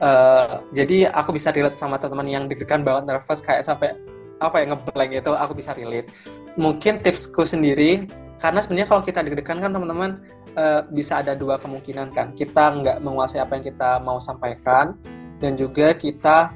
Uh, 0.00 0.60
jadi 0.76 1.08
aku 1.08 1.36
bisa 1.36 1.52
relate 1.52 1.76
sama 1.76 2.00
teman-teman 2.00 2.28
yang 2.28 2.44
deg-degan 2.48 2.80
banget, 2.80 3.08
nervous 3.08 3.44
kayak 3.44 3.64
sampai 3.64 3.92
apa 4.36 4.60
ya 4.60 4.64
ngeblank 4.72 5.12
itu 5.12 5.32
aku 5.32 5.52
bisa 5.56 5.72
relate. 5.76 6.08
Mungkin 6.56 7.00
tipsku 7.00 7.44
sendiri 7.44 8.08
karena 8.36 8.60
sebenarnya 8.60 8.88
kalau 8.88 9.02
kita 9.04 9.24
deg-degan 9.24 9.60
kan 9.64 9.72
teman-teman 9.72 10.20
uh, 10.56 10.84
bisa 10.92 11.20
ada 11.24 11.32
dua 11.32 11.56
kemungkinan 11.56 12.12
kan. 12.12 12.32
Kita 12.32 12.72
nggak 12.76 12.96
menguasai 13.00 13.40
apa 13.40 13.56
yang 13.56 13.64
kita 13.64 14.00
mau 14.04 14.20
sampaikan 14.20 14.96
dan 15.40 15.56
juga 15.56 15.92
kita 15.96 16.52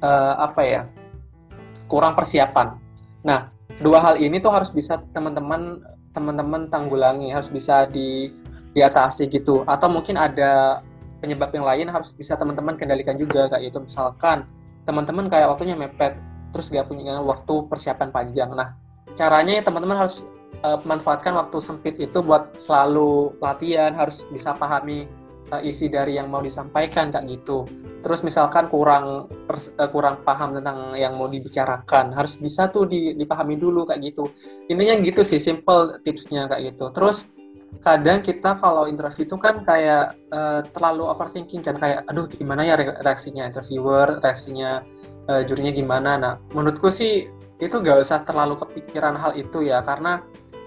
uh, 0.00 0.34
apa 0.40 0.62
ya 0.64 0.82
kurang 1.88 2.12
persiapan. 2.12 2.76
Nah, 3.24 3.48
dua 3.80 4.04
hal 4.04 4.20
ini 4.20 4.36
tuh 4.40 4.52
harus 4.52 4.68
bisa 4.68 5.00
teman-teman 5.12 5.80
teman-teman 6.12 6.68
tanggulangi, 6.72 7.28
harus 7.28 7.52
bisa 7.52 7.84
di 7.84 8.32
diatasi 8.76 9.32
gitu. 9.32 9.64
Atau 9.64 9.88
mungkin 9.88 10.20
ada 10.20 10.84
penyebab 11.24 11.48
yang 11.56 11.64
lain 11.64 11.86
harus 11.88 12.12
bisa 12.12 12.36
teman-teman 12.36 12.76
kendalikan 12.76 13.16
juga 13.16 13.48
kayak 13.48 13.72
itu 13.72 13.78
misalkan 13.80 14.44
teman-teman 14.84 15.26
kayak 15.32 15.48
waktunya 15.48 15.74
mepet 15.74 16.20
terus 16.52 16.68
gak 16.68 16.86
punya 16.88 17.18
waktu 17.24 17.54
persiapan 17.68 18.08
panjang. 18.12 18.52
Nah, 18.52 18.76
caranya 19.16 19.60
ya 19.60 19.62
teman-teman 19.64 20.06
harus 20.06 20.28
uh, 20.64 20.80
manfaatkan 20.86 21.36
waktu 21.36 21.58
sempit 21.60 22.00
itu 22.00 22.18
buat 22.24 22.56
selalu 22.56 23.36
latihan, 23.42 23.92
harus 23.92 24.24
bisa 24.30 24.56
pahami 24.56 25.04
uh, 25.52 25.60
isi 25.60 25.92
dari 25.92 26.16
yang 26.16 26.32
mau 26.32 26.40
disampaikan 26.40 27.12
kayak 27.12 27.28
gitu. 27.28 27.68
Terus 28.00 28.22
misalkan 28.22 28.70
kurang 28.70 29.28
uh, 29.28 29.88
kurang 29.90 30.22
paham 30.22 30.56
tentang 30.56 30.94
yang 30.96 31.18
mau 31.18 31.28
dibicarakan, 31.28 32.14
harus 32.16 32.38
bisa 32.40 32.70
tuh 32.72 32.88
dipahami 32.88 33.60
dulu 33.60 33.84
kayak 33.84 34.00
gitu. 34.14 34.30
Intinya 34.70 34.96
gitu 35.02 35.26
sih, 35.26 35.42
simple 35.42 36.00
tipsnya 36.00 36.48
kayak 36.48 36.72
gitu. 36.72 36.88
Terus 36.94 37.35
kadang 37.82 38.18
kita 38.24 38.58
kalau 38.58 38.90
interview 38.90 39.26
itu 39.28 39.36
kan 39.38 39.62
kayak 39.62 40.16
uh, 40.32 40.60
terlalu 40.74 41.06
overthinking 41.06 41.62
kan 41.62 41.76
kayak 41.78 42.02
aduh 42.08 42.26
gimana 42.26 42.66
ya 42.66 42.74
reaksinya 42.78 43.46
interviewer, 43.46 44.18
reaksinya 44.22 44.82
uh, 45.30 45.42
jurinya 45.46 45.72
gimana. 45.74 46.10
Nah, 46.18 46.34
menurutku 46.50 46.90
sih 46.90 47.30
itu 47.56 47.74
gak 47.80 48.04
usah 48.04 48.20
terlalu 48.26 48.60
kepikiran 48.60 49.16
hal 49.16 49.32
itu 49.32 49.64
ya 49.64 49.80
karena 49.80 50.20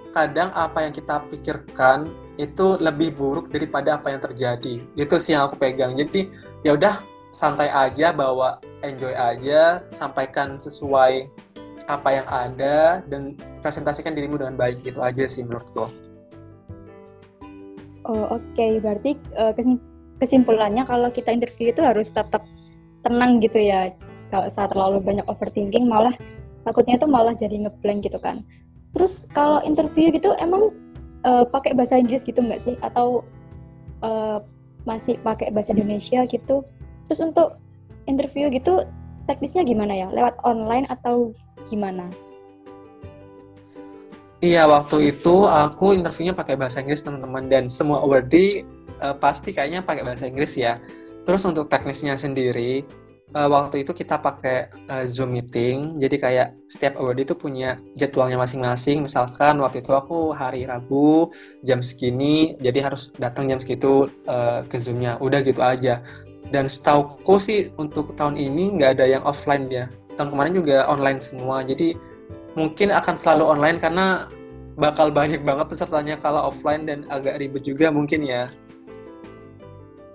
kadang 0.09 0.49
apa 0.57 0.89
yang 0.89 0.93
kita 0.93 1.21
pikirkan 1.29 2.09
itu 2.39 2.79
lebih 2.81 3.13
buruk 3.13 3.51
daripada 3.51 3.99
apa 3.99 4.09
yang 4.09 4.21
terjadi. 4.23 4.75
Itu 4.95 5.19
sih 5.19 5.35
yang 5.35 5.51
aku 5.51 5.59
pegang. 5.59 5.93
Jadi 5.93 6.31
ya 6.63 6.73
udah 6.73 7.03
santai 7.29 7.69
aja 7.69 8.09
bawa 8.15 8.57
enjoy 8.81 9.11
aja, 9.13 9.83
sampaikan 9.91 10.57
sesuai 10.57 11.29
apa 11.85 12.09
yang 12.11 12.27
ada 12.27 13.03
dan 13.05 13.35
presentasikan 13.59 14.15
dirimu 14.15 14.39
dengan 14.39 14.55
baik 14.55 14.81
gitu 14.81 15.03
aja 15.03 15.27
sih 15.27 15.45
menurutku. 15.45 16.08
Oh 18.07 18.31
oke, 18.31 18.43
okay. 18.55 18.79
berarti 18.79 19.19
uh, 19.35 19.51
kesimpulannya 20.23 20.87
kalau 20.87 21.11
kita 21.11 21.35
interview 21.35 21.71
itu 21.73 21.83
harus 21.83 22.11
tetap 22.13 22.45
tenang 23.03 23.43
gitu 23.43 23.59
ya. 23.59 23.91
Kalau 24.29 24.47
saat 24.47 24.71
terlalu 24.71 25.01
banyak 25.03 25.25
overthinking 25.27 25.89
malah 25.89 26.13
takutnya 26.63 27.01
itu 27.01 27.07
malah 27.09 27.33
jadi 27.35 27.67
ngeblank 27.67 28.05
gitu 28.07 28.21
kan. 28.21 28.45
Terus 28.95 29.27
kalau 29.35 29.59
interview 29.65 30.13
gitu 30.13 30.33
emang 30.39 30.71
uh, 31.25 31.43
pakai 31.43 31.75
bahasa 31.75 31.99
Inggris 31.99 32.23
gitu 32.23 32.39
nggak 32.39 32.61
sih 32.61 32.75
atau 32.79 33.25
uh, 34.03 34.39
masih 34.87 35.19
pakai 35.21 35.51
bahasa 35.51 35.75
Indonesia 35.75 36.23
gitu 36.27 36.63
terus 37.07 37.19
untuk 37.19 37.59
interview 38.07 38.47
gitu 38.47 38.85
teknisnya 39.27 39.65
gimana 39.67 39.91
ya 39.91 40.07
lewat 40.09 40.39
online 40.47 40.87
atau 40.87 41.35
gimana 41.67 42.07
Iya 44.39 44.71
waktu 44.71 45.11
itu 45.11 45.43
aku 45.43 45.99
interviewnya 45.99 46.31
pakai 46.31 46.55
bahasa 46.55 46.79
Inggris 46.79 47.03
teman-teman 47.03 47.51
dan 47.51 47.67
semua 47.67 47.99
awardee 47.99 48.63
uh, 49.03 49.11
pasti 49.19 49.51
kayaknya 49.51 49.83
pakai 49.83 50.07
bahasa 50.07 50.31
Inggris 50.31 50.55
ya. 50.55 50.79
Terus 51.27 51.43
untuk 51.43 51.67
teknisnya 51.67 52.15
sendiri 52.15 52.87
uh, 53.35 53.49
waktu 53.51 53.83
itu 53.83 53.91
kita 53.91 54.15
pakai 54.23 54.71
uh, 54.89 55.05
Zoom 55.05 55.35
meeting. 55.35 55.99
Jadi 55.99 56.15
kayak 56.15 56.47
setiap 56.71 56.97
award 56.97 57.19
itu 57.19 57.35
punya 57.35 57.77
jadwalnya 57.99 58.39
masing-masing. 58.39 59.03
Misalkan 59.05 59.59
waktu 59.59 59.83
itu 59.83 59.91
aku 59.93 60.31
hari 60.33 60.63
Rabu 60.63 61.29
jam 61.61 61.83
segini, 61.83 62.55
jadi 62.63 62.89
harus 62.89 63.11
datang 63.19 63.43
jam 63.49 63.59
segitu 63.59 64.07
uh, 64.23 64.63
ke 64.65 64.79
Zoomnya. 64.79 65.19
Udah 65.19 65.43
gitu 65.43 65.61
aja. 65.61 66.01
Dan 66.49 66.65
setauku 66.65 67.37
sih 67.37 67.69
untuk 67.77 68.17
tahun 68.17 68.39
ini 68.39 68.79
nggak 68.79 68.97
ada 68.97 69.05
yang 69.05 69.23
offline 69.27 69.69
ya. 69.69 69.91
Tahun 70.17 70.31
kemarin 70.33 70.53
juga 70.55 70.87
online 70.89 71.19
semua. 71.21 71.61
Jadi 71.61 71.93
mungkin 72.57 72.89
akan 72.89 73.15
selalu 73.17 73.45
online 73.45 73.77
karena 73.77 74.25
bakal 74.79 75.11
banyak 75.11 75.43
banget 75.43 75.67
pesertanya 75.67 76.15
kalau 76.15 76.47
offline 76.47 76.87
dan 76.87 77.03
agak 77.11 77.37
ribet 77.43 77.67
juga 77.67 77.91
mungkin 77.91 78.23
ya. 78.23 78.47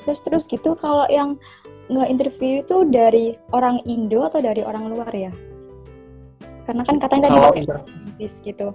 Terus 0.05 0.21
terus 0.25 0.45
gitu 0.49 0.73
kalau 0.77 1.05
yang 1.13 1.37
nge-interview 1.93 2.65
itu 2.65 2.77
dari 2.89 3.37
orang 3.53 3.77
Indo 3.85 4.25
atau 4.25 4.41
dari 4.41 4.65
orang 4.65 4.89
luar 4.89 5.13
ya? 5.13 5.33
Karena 6.65 6.81
kan 6.89 6.97
katanya 6.97 7.29
pakai 7.29 7.69
Inggris 8.09 8.41
gitu. 8.41 8.73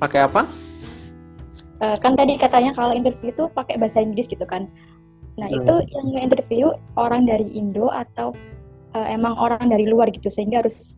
Pakai 0.00 0.24
apa? 0.24 0.48
Uh, 1.76 1.96
kan 2.00 2.16
tadi 2.16 2.40
katanya 2.40 2.72
kalau 2.72 2.96
interview 2.96 3.28
itu 3.28 3.44
pakai 3.52 3.76
bahasa 3.76 4.00
Inggris 4.00 4.24
gitu 4.24 4.48
kan. 4.48 4.72
Nah 5.36 5.52
hmm. 5.52 5.60
itu 5.60 5.74
yang 5.92 6.06
interview 6.16 6.72
orang 6.96 7.28
dari 7.28 7.44
Indo 7.52 7.92
atau 7.92 8.32
uh, 8.96 9.06
emang 9.12 9.36
orang 9.36 9.68
dari 9.68 9.84
luar 9.84 10.08
gitu 10.08 10.32
sehingga 10.32 10.64
harus 10.64 10.96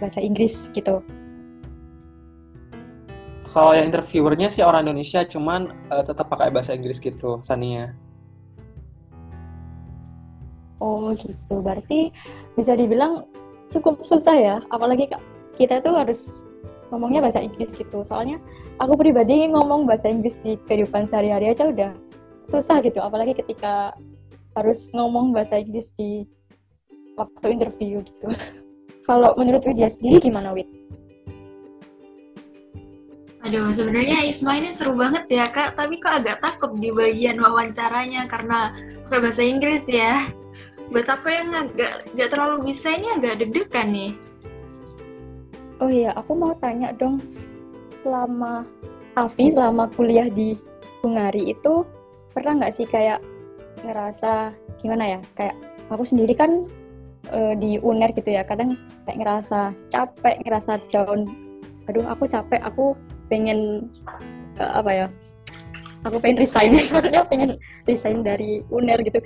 bahasa 0.00 0.18
Inggris 0.24 0.72
gitu. 0.72 1.04
Kalau 3.50 3.72
yang 3.74 3.90
interviewernya 3.90 4.46
sih 4.46 4.62
orang 4.62 4.86
Indonesia, 4.86 5.26
cuman 5.26 5.74
uh, 5.90 6.04
tetap 6.06 6.30
pakai 6.30 6.54
bahasa 6.54 6.76
Inggris 6.76 7.02
gitu, 7.02 7.40
Sania. 7.42 7.92
Oh 10.80 11.12
gitu, 11.12 11.60
berarti 11.60 12.14
bisa 12.56 12.72
dibilang 12.72 13.26
cukup 13.68 14.00
susah 14.06 14.36
ya, 14.38 14.56
apalagi 14.72 15.10
kita 15.58 15.82
tuh 15.84 15.92
harus 15.92 16.40
ngomongnya 16.88 17.26
bahasa 17.26 17.42
Inggris 17.42 17.74
gitu. 17.74 18.06
Soalnya 18.06 18.38
aku 18.78 18.96
pribadi 18.96 19.50
ngomong 19.50 19.84
bahasa 19.84 20.08
Inggris 20.08 20.38
di 20.40 20.54
kehidupan 20.64 21.10
sehari-hari 21.10 21.52
aja 21.52 21.68
udah 21.68 21.92
susah 22.48 22.80
gitu, 22.86 23.02
apalagi 23.02 23.34
ketika 23.34 23.92
harus 24.54 24.88
ngomong 24.94 25.34
bahasa 25.34 25.58
Inggris 25.58 25.90
di 25.98 26.22
waktu 27.18 27.46
interview 27.58 28.00
gitu. 28.06 28.28
Kalau 29.10 29.34
menurut 29.34 29.66
Widya 29.66 29.90
sendiri 29.90 30.30
gimana 30.30 30.54
Wid? 30.54 30.70
Aduh, 33.42 33.74
sebenarnya 33.74 34.22
Isma 34.22 34.62
ini 34.62 34.70
seru 34.70 34.94
banget 34.94 35.26
ya 35.26 35.50
kak, 35.50 35.74
tapi 35.74 35.98
kok 35.98 36.22
agak 36.22 36.38
takut 36.38 36.78
di 36.78 36.94
bagian 36.94 37.42
wawancaranya 37.42 38.30
karena 38.30 38.70
pakai 39.10 39.18
bahasa 39.18 39.42
Inggris 39.42 39.82
ya. 39.90 40.30
Buat 40.94 41.10
apa 41.10 41.26
yang 41.26 41.50
agak 41.58 42.06
gak 42.14 42.30
terlalu 42.30 42.70
bisa 42.70 42.94
ini 42.94 43.10
agak 43.18 43.42
deg-degan 43.42 43.90
nih. 43.90 44.12
Oh 45.82 45.90
iya, 45.90 46.14
aku 46.14 46.30
mau 46.38 46.54
tanya 46.62 46.94
dong, 46.94 47.18
selama 48.06 48.62
Avi 49.18 49.50
selama 49.50 49.90
kuliah 49.90 50.30
di 50.30 50.54
Hungari 51.02 51.50
itu 51.50 51.82
pernah 52.30 52.62
nggak 52.62 52.74
sih 52.78 52.86
kayak 52.86 53.18
ngerasa 53.82 54.54
gimana 54.78 55.18
ya? 55.18 55.20
Kayak 55.34 55.58
aku 55.90 56.06
sendiri 56.06 56.38
kan 56.38 56.70
e, 57.28 57.38
di 57.60 57.70
UNER 57.76 58.16
gitu 58.16 58.32
ya, 58.32 58.42
kadang 58.46 58.80
kayak 59.04 59.20
ngerasa 59.20 59.76
capek, 59.92 60.40
ngerasa 60.46 60.80
down. 60.88 61.28
Aduh, 61.90 62.06
aku 62.08 62.24
capek, 62.24 62.62
aku 62.64 62.96
pengen 63.30 63.86
uh, 64.58 64.82
apa 64.82 64.90
ya 64.90 65.06
aku 66.04 66.18
pengen 66.18 66.42
resign. 66.42 66.76
Maksudnya 66.92 67.22
pengen 67.30 67.56
resign 67.86 68.26
dari 68.26 68.60
uner 68.68 68.98
gitu. 69.06 69.22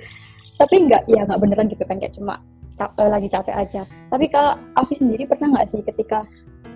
Tapi 0.55 0.87
nggak 0.87 1.09
ya 1.11 1.27
nggak 1.27 1.41
beneran 1.41 1.67
gitu 1.67 1.83
kan 1.83 1.99
kayak 1.99 2.15
cuma 2.15 2.39
cap, 2.79 2.93
uh, 3.01 3.09
lagi 3.09 3.27
capek 3.27 3.55
aja. 3.57 3.81
Tapi 4.13 4.29
kalau 4.29 4.55
aku 4.79 4.95
sendiri 4.95 5.27
pernah 5.27 5.51
nggak 5.51 5.67
sih 5.67 5.81
ketika 5.83 6.23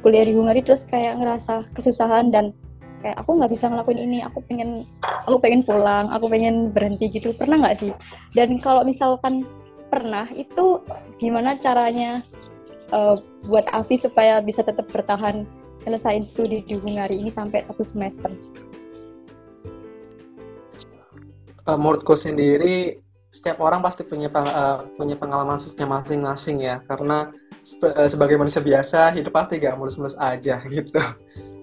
kuliah 0.04 0.26
di 0.26 0.34
Hungary 0.36 0.66
terus 0.66 0.84
kayak 0.88 1.20
ngerasa 1.22 1.68
kesusahan 1.76 2.32
dan 2.32 2.52
kayak 3.00 3.16
aku 3.16 3.40
nggak 3.40 3.52
bisa 3.52 3.72
ngelakuin 3.72 4.00
ini 4.00 4.20
aku 4.28 4.44
pengen 4.44 4.84
aku 5.24 5.40
pengen 5.40 5.64
pulang 5.64 6.12
aku 6.12 6.28
pengen 6.28 6.72
berhenti 6.76 7.08
gitu. 7.08 7.32
Pernah 7.32 7.64
nggak 7.64 7.78
sih? 7.80 7.92
Dan 8.36 8.60
kalau 8.60 8.84
misalkan 8.84 9.48
pernah 9.90 10.30
itu 10.32 10.80
gimana 11.18 11.58
caranya 11.58 12.22
uh, 12.94 13.18
buat 13.46 13.66
Avi 13.74 13.98
supaya 13.98 14.40
bisa 14.40 14.62
tetap 14.62 14.86
bertahan 14.94 15.44
nyelesain 15.84 16.22
studi 16.22 16.62
di 16.62 16.78
Hungari 16.78 17.18
ini 17.18 17.34
sampai 17.34 17.66
satu 17.66 17.82
semester? 17.82 18.30
Uh, 21.66 21.78
menurutku 21.78 22.14
sendiri 22.14 23.02
setiap 23.30 23.62
orang 23.62 23.82
pasti 23.86 24.02
punya 24.06 24.30
uh, 24.34 24.90
punya 24.98 25.14
pengalaman 25.14 25.62
susahnya 25.62 25.86
masing-masing 25.86 26.66
ya 26.66 26.82
karena 26.82 27.30
sebagai 28.10 28.40
manusia 28.40 28.64
biasa 28.64 29.14
hidup 29.14 29.36
pasti 29.36 29.62
gak 29.62 29.78
mulus-mulus 29.78 30.18
aja 30.18 30.58
gitu. 30.74 30.98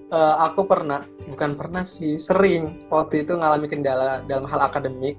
Uh, 0.06 0.34
aku 0.46 0.62
pernah 0.70 1.02
bukan 1.26 1.58
pernah 1.58 1.82
sih 1.82 2.14
sering 2.14 2.78
waktu 2.86 3.26
itu 3.26 3.34
ngalami 3.34 3.66
kendala 3.66 4.22
dalam 4.22 4.46
hal 4.46 4.62
akademik 4.62 5.18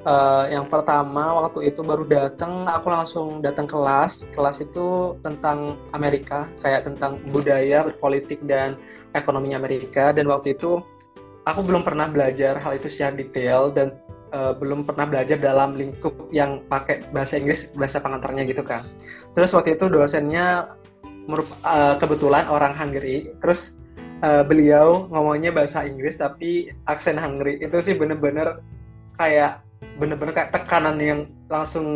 Uh, 0.00 0.48
yang 0.48 0.64
pertama 0.64 1.44
waktu 1.44 1.68
itu 1.68 1.84
baru 1.84 2.08
datang, 2.08 2.64
aku 2.64 2.88
langsung 2.88 3.44
datang 3.44 3.68
kelas. 3.68 4.32
Kelas 4.32 4.64
itu 4.64 5.16
tentang 5.20 5.76
Amerika, 5.92 6.48
kayak 6.64 6.88
tentang 6.88 7.20
budaya, 7.28 7.84
berpolitik 7.84 8.40
dan 8.48 8.80
ekonominya 9.12 9.60
Amerika. 9.60 10.16
Dan 10.16 10.24
waktu 10.32 10.56
itu 10.56 10.80
aku 11.44 11.60
belum 11.60 11.84
pernah 11.84 12.08
belajar 12.08 12.56
hal 12.64 12.80
itu 12.80 12.88
secara 12.88 13.12
detail 13.12 13.68
dan 13.76 13.92
uh, 14.32 14.56
belum 14.56 14.88
pernah 14.88 15.04
belajar 15.04 15.36
dalam 15.36 15.76
lingkup 15.76 16.32
yang 16.32 16.64
pakai 16.64 17.04
bahasa 17.12 17.36
Inggris, 17.36 17.76
bahasa 17.76 18.00
pengantarnya 18.00 18.48
gitu 18.48 18.64
kan. 18.64 18.88
Terus 19.36 19.52
waktu 19.52 19.76
itu 19.76 19.92
dosennya 19.92 20.80
uh, 21.28 21.94
kebetulan 22.00 22.48
orang 22.48 22.72
Hungary. 22.72 23.36
Terus 23.36 23.76
uh, 24.24 24.42
beliau 24.48 25.08
ngomongnya 25.12 25.52
bahasa 25.52 25.84
Inggris 25.84 26.16
tapi 26.16 26.72
aksen 26.88 27.20
Hungary 27.20 27.60
itu 27.60 27.76
sih 27.84 27.94
bener-bener 28.00 28.64
kayak 29.20 29.60
bener-bener 30.00 30.32
kayak 30.32 30.52
tekanan 30.52 30.96
yang 31.00 31.20
langsung 31.48 31.86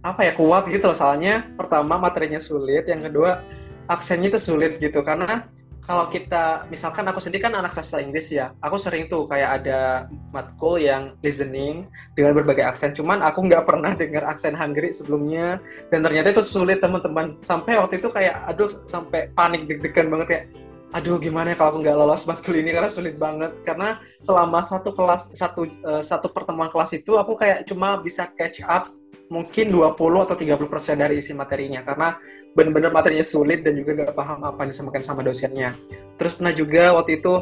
apa 0.00 0.24
ya 0.24 0.32
kuat 0.32 0.66
gitu 0.70 0.90
loh. 0.90 0.96
Soalnya 0.96 1.46
pertama 1.54 2.00
materinya 2.00 2.40
sulit 2.40 2.88
yang 2.88 3.04
kedua 3.04 3.44
aksennya 3.90 4.32
itu 4.32 4.40
sulit 4.40 4.78
gitu. 4.78 5.02
Karena 5.02 5.50
kalau 5.84 6.06
kita 6.06 6.70
misalkan 6.70 7.02
aku 7.10 7.18
sendiri 7.18 7.50
kan 7.50 7.54
anak 7.58 7.74
sastra 7.74 7.98
Inggris 7.98 8.30
ya 8.30 8.54
aku 8.62 8.78
sering 8.78 9.10
tuh 9.10 9.26
kayak 9.26 9.64
ada 9.64 10.06
matkul 10.30 10.78
yang 10.78 11.18
listening 11.20 11.90
dengan 12.14 12.38
berbagai 12.38 12.62
aksen. 12.62 12.94
Cuman 12.94 13.20
aku 13.26 13.42
nggak 13.50 13.66
pernah 13.66 13.92
dengar 13.98 14.24
aksen 14.30 14.54
Hungary 14.54 14.94
sebelumnya. 14.94 15.58
Dan 15.90 16.06
ternyata 16.06 16.30
itu 16.30 16.46
sulit 16.46 16.78
teman-teman. 16.78 17.36
Sampai 17.42 17.76
waktu 17.76 17.98
itu 17.98 18.08
kayak 18.08 18.46
aduh 18.46 18.70
sampai 18.70 19.34
panik 19.34 19.66
deg-degan 19.66 20.06
banget 20.08 20.26
kayak 20.30 20.44
aduh 20.90 21.22
gimana 21.22 21.54
ya 21.54 21.56
kalau 21.56 21.76
aku 21.76 21.78
nggak 21.86 21.96
lolos 21.96 22.26
matkul 22.26 22.54
ini? 22.58 22.74
Karena 22.74 22.90
sulit 22.90 23.14
banget. 23.14 23.62
Karena 23.62 24.02
selama 24.18 24.60
satu 24.62 24.90
kelas 24.90 25.30
satu 25.34 25.66
uh, 25.86 26.02
satu 26.02 26.30
pertemuan 26.34 26.66
kelas 26.66 26.98
itu 26.98 27.14
aku 27.14 27.38
kayak 27.38 27.66
cuma 27.66 27.98
bisa 28.02 28.26
catch 28.34 28.66
up 28.66 28.84
mungkin 29.30 29.70
20 29.70 29.94
atau 30.26 30.34
30 30.34 30.58
persen 30.66 30.98
dari 30.98 31.22
isi 31.22 31.30
materinya. 31.30 31.86
Karena 31.86 32.18
benar-benar 32.54 32.90
materinya 32.90 33.22
sulit 33.22 33.62
dan 33.62 33.78
juga 33.78 33.94
nggak 33.94 34.14
paham 34.18 34.42
apa 34.42 34.58
yang 34.66 34.70
disampaikan 34.74 35.04
sama 35.06 35.22
dosennya. 35.22 35.70
Terus 36.18 36.34
pernah 36.34 36.54
juga 36.54 36.82
waktu 36.98 37.22
itu 37.22 37.34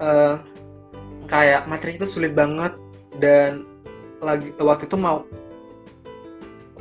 uh, 0.00 0.34
kayak 1.30 1.70
materi 1.70 1.96
itu 1.96 2.04
sulit 2.04 2.36
banget 2.36 2.76
dan 3.16 3.64
lagi 4.20 4.52
waktu 4.60 4.84
itu 4.84 4.96
mau 5.00 5.24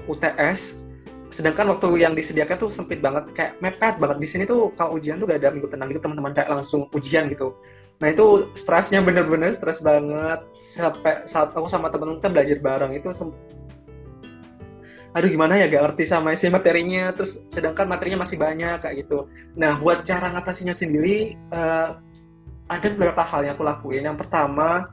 UTS 0.10 0.89
sedangkan 1.30 1.78
waktu 1.78 1.88
yang 2.02 2.18
disediakan 2.18 2.58
tuh 2.58 2.70
sempit 2.74 3.00
banget 3.00 3.30
kayak 3.38 3.62
mepet 3.62 4.02
banget. 4.02 4.18
Di 4.18 4.28
sini 4.28 4.44
tuh 4.50 4.74
kalau 4.74 4.98
ujian 4.98 5.22
tuh 5.22 5.30
gak 5.30 5.40
ada 5.46 5.54
minggu 5.54 5.70
tenang 5.70 5.88
gitu 5.94 6.02
teman-teman 6.02 6.34
kayak 6.34 6.50
langsung 6.50 6.90
ujian 6.90 7.30
gitu. 7.30 7.54
Nah 8.02 8.08
itu 8.10 8.50
stresnya 8.58 9.06
bener-bener 9.06 9.54
stres 9.54 9.86
banget. 9.86 10.42
Sampai 10.58 11.24
saat 11.30 11.54
aku 11.54 11.70
sama 11.70 11.94
temen-temen 11.94 12.20
kan 12.20 12.34
belajar 12.34 12.58
bareng 12.60 12.94
itu 12.98 13.10
aduh 15.10 15.26
gimana 15.26 15.58
ya 15.58 15.66
gak 15.66 15.90
ngerti 15.90 16.04
sama 16.06 16.34
isi 16.34 16.50
materinya. 16.50 17.14
Terus 17.14 17.46
sedangkan 17.46 17.86
materinya 17.86 18.26
masih 18.26 18.38
banyak 18.42 18.78
kayak 18.82 18.96
gitu. 19.06 19.30
Nah 19.54 19.78
buat 19.78 20.02
cara 20.02 20.34
ngatasinya 20.34 20.74
sendiri 20.74 21.38
uh, 21.54 21.98
ada 22.70 22.88
beberapa 22.94 23.22
hal 23.22 23.46
yang 23.46 23.54
aku 23.54 23.66
lakuin. 23.66 24.02
Yang 24.06 24.18
pertama 24.26 24.90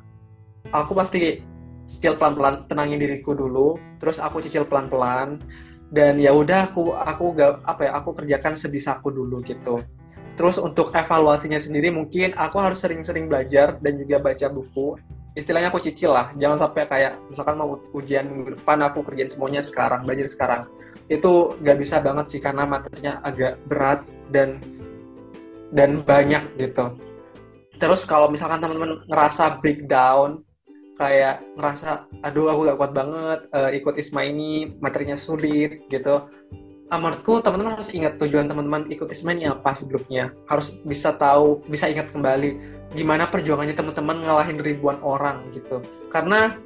aku 0.68 0.92
pasti 0.92 1.40
cicil 1.86 2.18
pelan-pelan 2.20 2.68
tenangin 2.68 3.00
diriku 3.00 3.32
dulu. 3.32 3.80
Terus 3.96 4.20
aku 4.20 4.44
cicil 4.44 4.68
pelan-pelan 4.68 5.40
dan 5.90 6.18
ya 6.18 6.34
udah 6.34 6.66
aku 6.66 6.98
aku 6.98 7.24
gak 7.38 7.62
apa 7.62 7.82
ya 7.86 7.92
aku 7.94 8.10
kerjakan 8.10 8.58
sebisaku 8.58 9.14
dulu 9.14 9.38
gitu. 9.46 9.86
Terus 10.34 10.58
untuk 10.58 10.90
evaluasinya 10.90 11.58
sendiri 11.62 11.94
mungkin 11.94 12.34
aku 12.34 12.58
harus 12.58 12.82
sering-sering 12.82 13.30
belajar 13.30 13.78
dan 13.78 13.94
juga 13.94 14.18
baca 14.18 14.46
buku. 14.50 14.98
Istilahnya 15.36 15.68
aku 15.68 15.78
cicil 15.84 16.16
lah 16.16 16.32
jangan 16.34 16.66
sampai 16.66 16.88
kayak 16.88 17.12
misalkan 17.28 17.54
mau 17.60 17.76
ujian 17.92 18.26
minggu 18.26 18.56
depan 18.56 18.82
aku 18.88 19.04
kerjain 19.04 19.30
semuanya 19.30 19.62
sekarang 19.62 20.02
belajar 20.02 20.26
sekarang. 20.26 20.62
Itu 21.06 21.54
gak 21.62 21.78
bisa 21.78 22.02
banget 22.02 22.26
sih 22.34 22.40
karena 22.42 22.66
materinya 22.66 23.22
agak 23.22 23.62
berat 23.70 24.02
dan 24.34 24.58
dan 25.70 26.02
banyak 26.02 26.42
gitu. 26.58 26.98
Terus 27.76 28.08
kalau 28.08 28.32
misalkan 28.32 28.58
teman-teman 28.58 29.04
ngerasa 29.06 29.60
breakdown 29.60 30.45
kayak 30.96 31.44
ngerasa 31.54 32.08
aduh 32.24 32.48
aku 32.48 32.60
gak 32.72 32.78
kuat 32.80 32.92
banget 32.96 33.40
uh, 33.52 33.70
ikut 33.70 33.94
ISMA 34.00 34.32
ini 34.32 34.74
materinya 34.80 35.14
sulit 35.14 35.84
gitu. 35.92 36.26
Uh, 36.86 36.98
menurutku 37.02 37.42
teman-teman 37.42 37.76
harus 37.76 37.92
ingat 37.92 38.16
tujuan 38.16 38.48
teman-teman 38.48 38.88
ikut 38.88 39.06
ISMA 39.12 39.36
ini 39.36 39.44
apa 39.52 39.76
sebelumnya 39.76 40.32
harus 40.48 40.80
bisa 40.82 41.12
tahu 41.12 41.60
bisa 41.68 41.90
ingat 41.90 42.08
kembali 42.14 42.56
gimana 42.96 43.28
perjuangannya 43.28 43.76
teman-teman 43.76 44.24
ngalahin 44.24 44.58
ribuan 44.58 44.96
orang 45.04 45.44
gitu. 45.52 45.84
Karena 46.08 46.56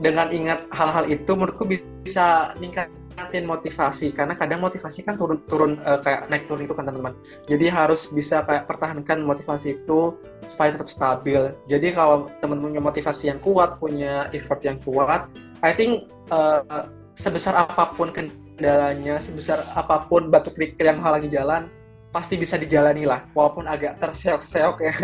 dengan 0.00 0.32
ingat 0.34 0.66
hal-hal 0.74 1.06
itu 1.06 1.30
menurutku 1.38 1.68
bisa 1.68 2.56
meningkat 2.58 2.90
latihan 3.14 3.46
motivasi 3.46 4.10
karena 4.10 4.34
kadang 4.34 4.58
motivasi 4.62 5.06
kan 5.06 5.14
turun 5.14 5.38
turun 5.46 5.78
uh, 5.82 6.02
kayak 6.02 6.26
naik 6.30 6.44
turun 6.50 6.66
itu 6.66 6.74
kan 6.74 6.86
teman-teman. 6.86 7.14
Jadi 7.46 7.66
harus 7.70 8.10
bisa 8.10 8.42
kayak 8.42 8.66
pertahankan 8.66 9.22
motivasi 9.22 9.82
itu 9.82 10.18
supaya 10.46 10.74
tetap 10.74 10.90
stabil. 10.90 11.54
Jadi 11.70 11.94
kalau 11.94 12.30
teman-teman 12.42 12.74
punya 12.74 12.82
motivasi 12.82 13.24
yang 13.30 13.40
kuat 13.40 13.78
punya 13.78 14.28
effort 14.34 14.60
yang 14.66 14.78
kuat 14.82 15.30
I 15.62 15.72
think 15.72 16.10
uh, 16.34 16.90
sebesar 17.14 17.54
apa 17.54 17.94
pun 17.94 18.10
kendalanya 18.10 19.22
sebesar 19.22 19.62
apa 19.72 20.04
pun 20.10 20.28
batu 20.28 20.50
kerikil 20.50 20.90
yang 20.90 21.00
halangi 21.00 21.30
jalan 21.30 21.70
pasti 22.10 22.38
bisa 22.38 22.58
dijalani 22.58 23.06
lah 23.06 23.26
walaupun 23.34 23.66
agak 23.70 23.98
terseok-seok 24.02 24.76
ya. 24.82 24.94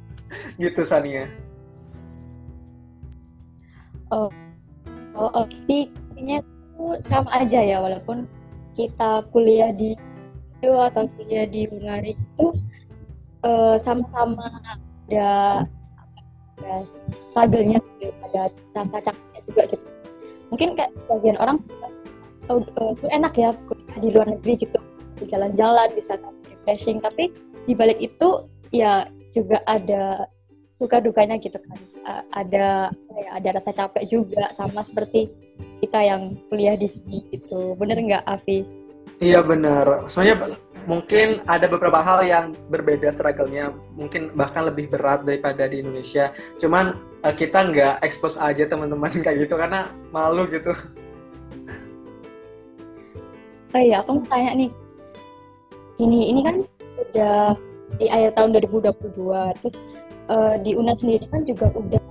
Gitu 0.62 0.82
Sania. 0.84 1.30
Oh 4.12 4.28
oh, 5.14 5.30
oh 5.32 5.46
sama 7.08 7.30
aja 7.34 7.60
ya 7.60 7.80
walaupun 7.80 8.28
kita 8.74 9.24
kuliah 9.30 9.70
di 9.70 9.94
Indo 10.60 10.80
atau 10.80 11.04
kuliah 11.20 11.44
di 11.44 11.68
Bulgaria 11.68 12.16
itu 12.16 12.46
uh, 13.44 13.76
sama-sama 13.76 14.48
ada 15.08 15.64
ada 16.58 16.74
struggle-nya 17.28 17.78
ada 18.32 18.48
rasa 18.72 19.12
capeknya 19.12 19.40
juga 19.44 19.62
gitu. 19.68 19.86
Mungkin 20.48 20.68
kayak 20.78 20.90
sebagian 21.04 21.36
orang 21.36 21.58
oh, 22.48 22.64
uh, 22.80 22.92
enak 23.12 23.36
ya 23.36 23.52
kuliah 23.68 23.98
di 24.00 24.08
luar 24.08 24.26
negeri 24.32 24.64
gitu 24.64 24.78
jalan-jalan 25.28 25.92
bisa 25.92 26.16
refreshing. 26.48 26.98
Tapi 27.04 27.30
di 27.68 27.72
balik 27.76 28.00
itu 28.00 28.48
ya 28.72 29.08
juga 29.36 29.60
ada 29.68 30.26
suka 30.74 30.98
dukanya 30.98 31.38
gitu 31.38 31.60
kan. 31.60 31.78
Uh, 32.08 32.22
ada 32.34 32.66
ya, 32.92 33.28
ada 33.36 33.48
rasa 33.60 33.70
capek 33.76 34.04
juga 34.08 34.50
sama 34.56 34.80
seperti 34.80 35.30
kita 35.84 36.00
yang 36.00 36.40
kuliah 36.48 36.74
di 36.74 36.88
sini 36.88 37.20
gitu. 37.28 37.76
Bener 37.76 38.00
nggak 38.00 38.24
Afi? 38.24 38.64
Iya 39.20 39.44
bener. 39.44 40.08
Sebenarnya 40.08 40.56
mungkin 40.88 41.44
ada 41.44 41.68
beberapa 41.68 42.00
hal 42.00 42.24
yang 42.24 42.46
berbeda 42.72 43.12
struggle-nya. 43.12 43.72
Mungkin 43.96 44.32
bahkan 44.32 44.64
lebih 44.64 44.88
berat 44.88 45.28
daripada 45.28 45.68
di 45.68 45.84
Indonesia. 45.84 46.32
Cuman 46.56 46.96
uh, 47.20 47.34
kita 47.34 47.68
nggak 47.68 47.94
expose 48.00 48.40
aja 48.40 48.64
teman-teman 48.64 49.12
kayak 49.24 49.44
gitu 49.44 49.54
karena 49.60 49.92
malu 50.08 50.48
gitu. 50.48 50.72
Oh 53.74 53.82
iya 53.82 54.00
aku 54.00 54.22
mau 54.22 54.26
tanya 54.30 54.50
nih. 54.54 54.70
Ini 55.98 56.20
ini 56.34 56.40
kan 56.42 56.56
udah 56.94 57.54
di 57.98 58.06
akhir 58.10 58.34
tahun 58.34 58.50
2022 58.58 59.58
terus 59.62 59.76
uh, 60.30 60.54
di 60.62 60.74
UNED 60.74 60.96
sendiri 60.98 61.24
kan 61.30 61.42
juga 61.46 61.70
udah 61.70 62.02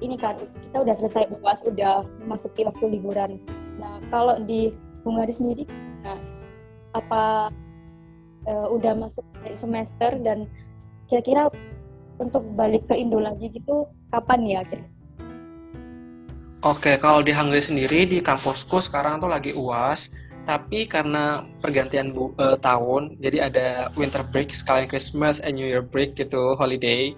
ini 0.00 0.16
kan 0.16 0.36
kita 0.36 0.76
udah 0.80 0.94
selesai 0.96 1.28
UAS 1.40 1.64
udah 1.68 2.04
memasuki 2.24 2.64
waktu 2.64 2.84
liburan. 2.98 3.40
Nah 3.76 4.00
kalau 4.08 4.40
di 4.44 4.72
Hungari 5.00 5.32
sendiri, 5.32 5.64
nah, 6.04 6.20
apa 6.92 7.48
uh, 8.44 8.68
udah 8.68 8.92
masuk 8.96 9.24
semester 9.56 10.12
dan 10.20 10.44
kira-kira 11.08 11.48
untuk 12.20 12.44
balik 12.52 12.84
ke 12.84 13.00
Indo 13.00 13.16
lagi 13.16 13.48
gitu 13.48 13.88
kapan 14.12 14.44
ya 14.44 14.60
kira? 14.68 14.84
Oke, 16.60 17.00
kalau 17.00 17.24
di 17.24 17.32
Hungary 17.32 17.64
sendiri 17.64 18.04
di 18.04 18.20
kampusku 18.20 18.84
sekarang 18.84 19.16
tuh 19.16 19.32
lagi 19.32 19.56
UAS, 19.56 20.12
tapi 20.44 20.84
karena 20.84 21.48
pergantian 21.64 22.12
bu, 22.12 22.36
uh, 22.36 22.60
tahun, 22.60 23.16
jadi 23.16 23.48
ada 23.48 23.88
winter 23.96 24.20
break 24.28 24.52
sekalian 24.52 24.84
Christmas 24.84 25.40
and 25.40 25.56
New 25.56 25.64
Year 25.64 25.80
break 25.80 26.20
gitu, 26.20 26.52
holiday 26.60 27.16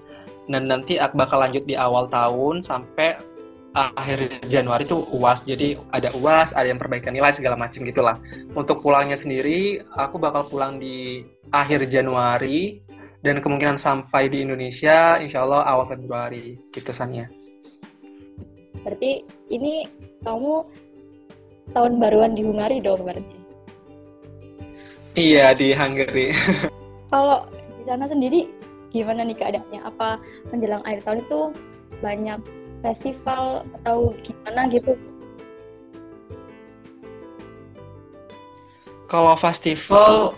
dan 0.50 0.66
nanti 0.66 0.98
bakal 1.14 1.38
lanjut 1.38 1.62
di 1.66 1.78
awal 1.78 2.10
tahun 2.10 2.58
sampai 2.62 3.32
akhir 3.72 4.44
Januari 4.52 4.84
itu 4.84 5.00
UAS. 5.16 5.48
Jadi 5.48 5.76
ada 5.88 6.12
UAS, 6.20 6.52
ada 6.52 6.68
yang 6.68 6.80
perbaikan 6.80 7.12
nilai 7.12 7.32
segala 7.32 7.56
macam 7.56 7.82
gitulah. 7.82 8.20
Untuk 8.52 8.84
pulangnya 8.84 9.16
sendiri, 9.16 9.80
aku 9.96 10.20
bakal 10.20 10.44
pulang 10.44 10.76
di 10.76 11.24
akhir 11.48 11.88
Januari 11.88 12.84
dan 13.22 13.38
kemungkinan 13.38 13.78
sampai 13.78 14.26
di 14.28 14.44
Indonesia 14.44 15.16
insya 15.22 15.46
Allah 15.46 15.64
awal 15.64 15.88
Februari 15.88 16.58
gitu 16.74 16.90
sannya. 16.90 17.30
Berarti 18.82 19.22
ini 19.48 19.86
kamu 20.26 20.52
tahun 21.70 21.92
baruan 22.02 22.34
di 22.34 22.42
Hungari 22.42 22.82
dong 22.82 23.06
berarti? 23.06 23.38
Iya 25.14 25.54
di 25.54 25.70
Hungary. 25.70 26.34
Kalau 27.12 27.46
di 27.52 27.84
sana 27.86 28.10
sendiri 28.10 28.48
gimana 28.92 29.24
nih 29.24 29.36
keadaannya? 29.36 29.80
Apa 29.82 30.20
menjelang 30.52 30.84
akhir 30.84 31.02
tahun 31.08 31.18
itu 31.24 31.40
banyak 32.04 32.40
festival 32.84 33.64
atau 33.82 34.12
gimana 34.20 34.68
gitu? 34.68 34.94
Kalau 39.08 39.36
festival 39.36 40.36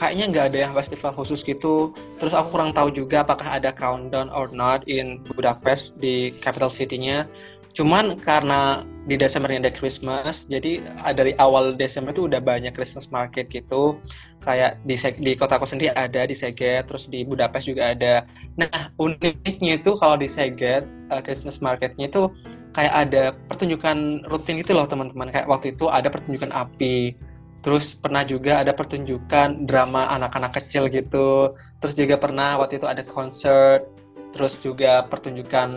kayaknya 0.00 0.24
nggak 0.32 0.46
ada 0.52 0.58
yang 0.68 0.72
festival 0.72 1.12
khusus 1.12 1.44
gitu. 1.44 1.92
Terus 2.16 2.32
aku 2.32 2.56
kurang 2.56 2.72
tahu 2.72 2.88
juga 2.88 3.20
apakah 3.20 3.60
ada 3.60 3.68
countdown 3.72 4.32
or 4.32 4.48
not 4.48 4.80
in 4.88 5.20
Budapest 5.36 6.00
di 6.00 6.32
capital 6.40 6.72
city-nya 6.72 7.28
cuman 7.70 8.18
karena 8.18 8.82
di 9.08 9.16
Desember 9.16 9.48
ini 9.50 9.64
ada 9.64 9.72
Christmas 9.72 10.44
jadi 10.46 10.78
dari 11.16 11.32
awal 11.40 11.74
Desember 11.74 12.12
itu 12.12 12.28
udah 12.28 12.38
banyak 12.38 12.70
Christmas 12.76 13.08
market 13.08 13.48
gitu. 13.48 13.98
Kayak 14.40 14.80
di 14.84 14.96
di 15.20 15.32
kotaku 15.34 15.64
sendiri 15.64 15.92
ada 15.96 16.24
di 16.28 16.36
Seget 16.36 16.86
terus 16.86 17.08
di 17.08 17.24
Budapest 17.24 17.66
juga 17.70 17.90
ada. 17.90 18.28
Nah 18.60 18.92
uniknya 19.00 19.80
itu 19.80 19.96
kalau 19.96 20.14
di 20.20 20.28
Seget 20.28 20.84
uh, 21.08 21.18
Christmas 21.24 21.58
marketnya 21.64 22.06
itu 22.12 22.28
kayak 22.76 22.94
ada 23.08 23.22
pertunjukan 23.48 24.28
rutin 24.28 24.60
gitu 24.60 24.76
loh 24.76 24.84
teman-teman. 24.84 25.32
Kayak 25.32 25.48
waktu 25.48 25.74
itu 25.74 25.88
ada 25.88 26.08
pertunjukan 26.12 26.52
api 26.52 27.16
terus 27.60 27.92
pernah 27.92 28.24
juga 28.24 28.64
ada 28.64 28.72
pertunjukan 28.72 29.68
drama 29.68 30.12
anak-anak 30.12 30.60
kecil 30.60 30.92
gitu. 30.92 31.50
Terus 31.80 31.94
juga 31.96 32.20
pernah 32.20 32.60
waktu 32.60 32.78
itu 32.78 32.86
ada 32.86 33.00
konser 33.04 33.84
terus 34.30 34.62
juga 34.62 35.02
pertunjukan 35.10 35.68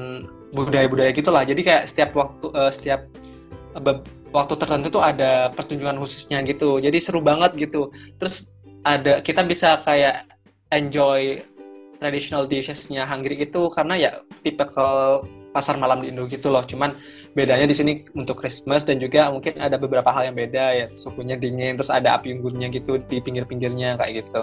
budaya-budaya 0.53 1.11
gitulah. 1.11 1.41
Jadi 1.43 1.61
kayak 1.65 1.89
setiap 1.89 2.13
waktu 2.13 2.47
uh, 2.53 2.71
setiap 2.71 3.09
uh, 3.73 3.97
waktu 4.29 4.53
tertentu 4.57 4.87
tuh 4.93 5.03
ada 5.03 5.49
pertunjukan 5.51 5.97
khususnya 5.97 6.45
gitu. 6.45 6.77
Jadi 6.77 6.97
seru 7.01 7.25
banget 7.25 7.57
gitu. 7.57 7.89
Terus 8.21 8.47
ada 8.85 9.19
kita 9.19 9.41
bisa 9.43 9.81
kayak 9.81 10.29
enjoy 10.69 11.41
traditional 11.97 12.45
dishesnya 12.49 13.05
Hungary 13.09 13.47
itu 13.47 13.61
karena 13.71 13.95
ya 13.95 14.11
ke 14.43 14.87
pasar 15.53 15.77
malam 15.77 16.01
di 16.01 16.09
Indo 16.09 16.25
gitu 16.25 16.49
loh. 16.49 16.65
Cuman 16.65 16.93
bedanya 17.37 17.69
di 17.69 17.77
sini 17.77 18.05
untuk 18.17 18.41
Christmas 18.41 18.85
dan 18.85 18.97
juga 18.97 19.29
mungkin 19.29 19.57
ada 19.61 19.77
beberapa 19.77 20.09
hal 20.09 20.33
yang 20.33 20.37
beda 20.37 20.65
ya. 20.73 20.85
Suhunya 20.93 21.37
dingin 21.37 21.77
terus 21.77 21.93
ada 21.93 22.17
api 22.17 22.33
unggunnya 22.33 22.69
gitu 22.73 22.97
di 22.97 23.21
pinggir-pinggirnya 23.21 24.01
kayak 24.01 24.25
gitu. 24.25 24.41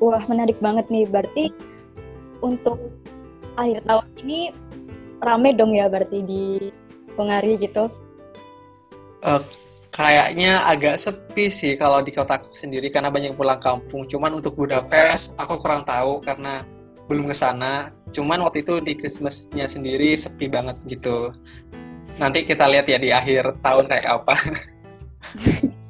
Wah 0.00 0.22
menarik 0.30 0.56
banget 0.62 0.86
nih. 0.88 1.04
Berarti 1.10 1.44
untuk 2.40 2.80
akhir 3.60 3.84
tahun 3.84 4.06
ini 4.24 4.40
rame 5.20 5.50
dong 5.52 5.76
ya 5.76 5.86
berarti 5.92 6.24
di 6.24 6.44
Hungari 7.14 7.60
gitu? 7.60 7.92
Uh, 9.20 9.42
kayaknya 9.92 10.64
agak 10.64 10.96
sepi 10.96 11.52
sih 11.52 11.76
kalau 11.76 12.00
di 12.00 12.16
kota 12.16 12.40
sendiri 12.56 12.88
karena 12.88 13.12
banyak 13.12 13.36
pulang 13.36 13.60
kampung. 13.60 14.08
Cuman 14.08 14.40
untuk 14.40 14.56
Budapest 14.56 15.36
aku 15.36 15.60
kurang 15.60 15.84
tahu 15.84 16.24
karena 16.24 16.64
belum 17.04 17.28
ke 17.28 17.36
sana. 17.36 17.92
Cuman 18.16 18.40
waktu 18.40 18.64
itu 18.64 18.80
di 18.80 18.96
Christmasnya 18.96 19.68
sendiri 19.68 20.16
sepi 20.16 20.48
banget 20.48 20.80
gitu. 20.88 21.36
Nanti 22.16 22.48
kita 22.48 22.64
lihat 22.64 22.88
ya 22.88 22.96
di 22.96 23.12
akhir 23.12 23.60
tahun 23.60 23.84
kayak 23.90 24.08
apa. 24.08 24.34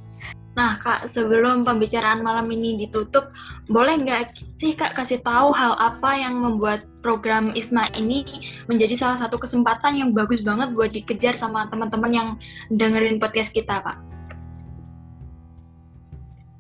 Nah, 0.50 0.76
Kak, 0.82 1.06
sebelum 1.06 1.62
pembicaraan 1.62 2.20
malam 2.26 2.44
ini 2.50 2.74
ditutup, 2.84 3.30
boleh 3.70 4.02
nggak 4.02 4.34
sih 4.58 4.74
Kak 4.74 4.98
kasih 4.98 5.22
tahu 5.22 5.54
hal 5.54 5.78
apa 5.78 6.18
yang 6.18 6.42
membuat 6.42 6.82
program 7.06 7.54
ISMA 7.54 7.86
ini 7.94 8.26
menjadi 8.66 8.98
salah 8.98 9.18
satu 9.22 9.38
kesempatan 9.38 9.94
yang 9.94 10.10
bagus 10.10 10.42
banget 10.42 10.74
buat 10.74 10.90
dikejar 10.90 11.38
sama 11.38 11.70
teman-teman 11.70 12.10
yang 12.10 12.28
dengerin 12.74 13.22
podcast 13.22 13.54
kita, 13.54 13.78
Kak? 13.78 13.96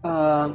Uh, 0.06 0.54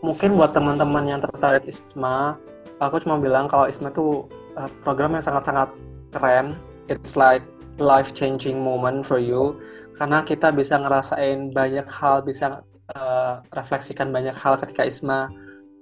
mungkin 0.00 0.40
buat 0.40 0.56
teman-teman 0.56 1.04
yang 1.04 1.20
tertarik 1.20 1.68
ISMA, 1.68 2.40
aku 2.80 3.04
cuma 3.04 3.20
bilang 3.20 3.44
kalau 3.44 3.68
ISMA 3.68 3.92
itu 3.92 4.24
uh, 4.56 4.72
program 4.80 5.12
yang 5.12 5.22
sangat-sangat 5.22 5.68
keren. 6.16 6.56
It's 6.88 7.12
like 7.12 7.44
life 7.76 8.16
changing 8.16 8.64
moment 8.64 9.04
for 9.04 9.20
you 9.20 9.60
karena 10.00 10.24
kita 10.24 10.48
bisa 10.48 10.80
ngerasain 10.80 11.52
banyak 11.52 11.84
hal 11.90 12.22
bisa 12.24 12.62
uh, 12.96 13.42
refleksikan 13.52 14.14
banyak 14.14 14.34
hal 14.36 14.54
ketika 14.60 14.86
Isma 14.86 15.32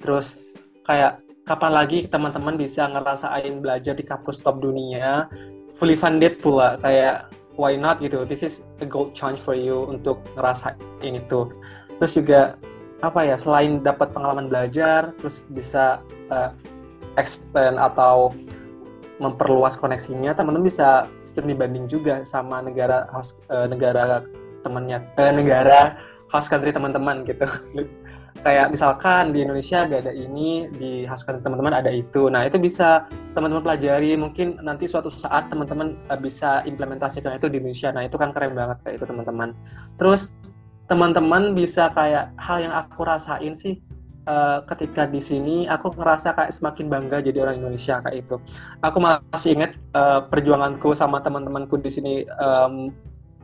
terus 0.02 0.58
kayak 0.82 1.22
kapan 1.46 1.72
lagi 1.74 1.98
teman-teman 2.10 2.58
bisa 2.58 2.86
ngerasain 2.90 3.62
belajar 3.62 3.94
di 3.94 4.02
kampus 4.02 4.42
top 4.42 4.58
dunia 4.58 5.30
fully 5.78 5.94
funded 5.94 6.38
pula. 6.42 6.76
Kayak 6.82 7.30
why 7.56 7.78
not 7.78 8.02
gitu? 8.02 8.26
This 8.26 8.42
is 8.42 8.66
a 8.82 8.86
gold 8.86 9.14
chance 9.14 9.40
for 9.40 9.54
you 9.54 9.86
untuk 9.88 10.22
ngerasain 10.34 10.76
itu. 11.02 11.50
Terus 11.98 12.12
juga 12.18 12.40
apa 13.02 13.26
ya 13.26 13.34
selain 13.34 13.82
dapat 13.82 14.14
pengalaman 14.14 14.46
belajar 14.46 15.10
terus 15.18 15.42
bisa 15.50 16.06
uh, 16.30 16.54
expand 17.18 17.74
atau 17.74 18.30
memperluas 19.18 19.74
koneksinya 19.74 20.34
teman-teman 20.34 20.70
bisa 20.70 21.10
studi 21.22 21.54
banding 21.54 21.86
juga 21.90 22.22
sama 22.22 22.62
negara 22.62 23.10
host 23.10 23.42
uh, 23.50 23.66
negara 23.66 24.22
temannya 24.62 25.02
uh, 25.18 25.32
negara 25.34 25.98
host 26.30 26.46
country 26.46 26.70
teman-teman 26.70 27.26
gitu 27.26 27.46
kayak 28.42 28.74
misalkan 28.74 29.30
di 29.30 29.46
Indonesia 29.46 29.86
gak 29.86 30.02
ada 30.02 30.12
ini 30.12 30.66
di 30.74 31.06
country 31.06 31.40
teman-teman 31.40 31.74
ada 31.78 31.90
itu. 31.94 32.26
Nah 32.28 32.42
itu 32.42 32.58
bisa 32.58 33.06
teman-teman 33.32 33.62
pelajari. 33.62 34.18
Mungkin 34.18 34.60
nanti 34.66 34.90
suatu 34.90 35.08
saat 35.08 35.48
teman-teman 35.48 35.94
uh, 36.10 36.18
bisa 36.18 36.66
implementasikan 36.66 37.38
itu 37.38 37.46
di 37.46 37.62
Indonesia. 37.62 37.94
Nah 37.94 38.02
itu 38.02 38.18
kan 38.18 38.34
keren 38.34 38.52
banget 38.52 38.82
kayak 38.82 38.98
itu 38.98 39.06
teman-teman. 39.06 39.54
Terus 39.94 40.34
teman-teman 40.90 41.54
bisa 41.54 41.88
kayak 41.94 42.34
hal 42.36 42.58
yang 42.60 42.74
aku 42.74 43.06
rasain 43.06 43.54
sih 43.54 43.78
uh, 44.26 44.60
ketika 44.66 45.06
di 45.06 45.22
sini 45.22 45.56
aku 45.70 45.94
ngerasa 45.94 46.34
kayak 46.34 46.52
semakin 46.52 46.90
bangga 46.90 47.22
jadi 47.22 47.46
orang 47.46 47.62
Indonesia 47.62 48.02
kayak 48.02 48.26
itu. 48.26 48.36
Aku 48.82 48.98
masih 48.98 49.54
ingat 49.54 49.78
uh, 49.94 50.26
perjuanganku 50.26 50.90
sama 50.98 51.22
teman-temanku 51.22 51.78
di 51.78 51.90
sini 51.94 52.14
um, 52.42 52.90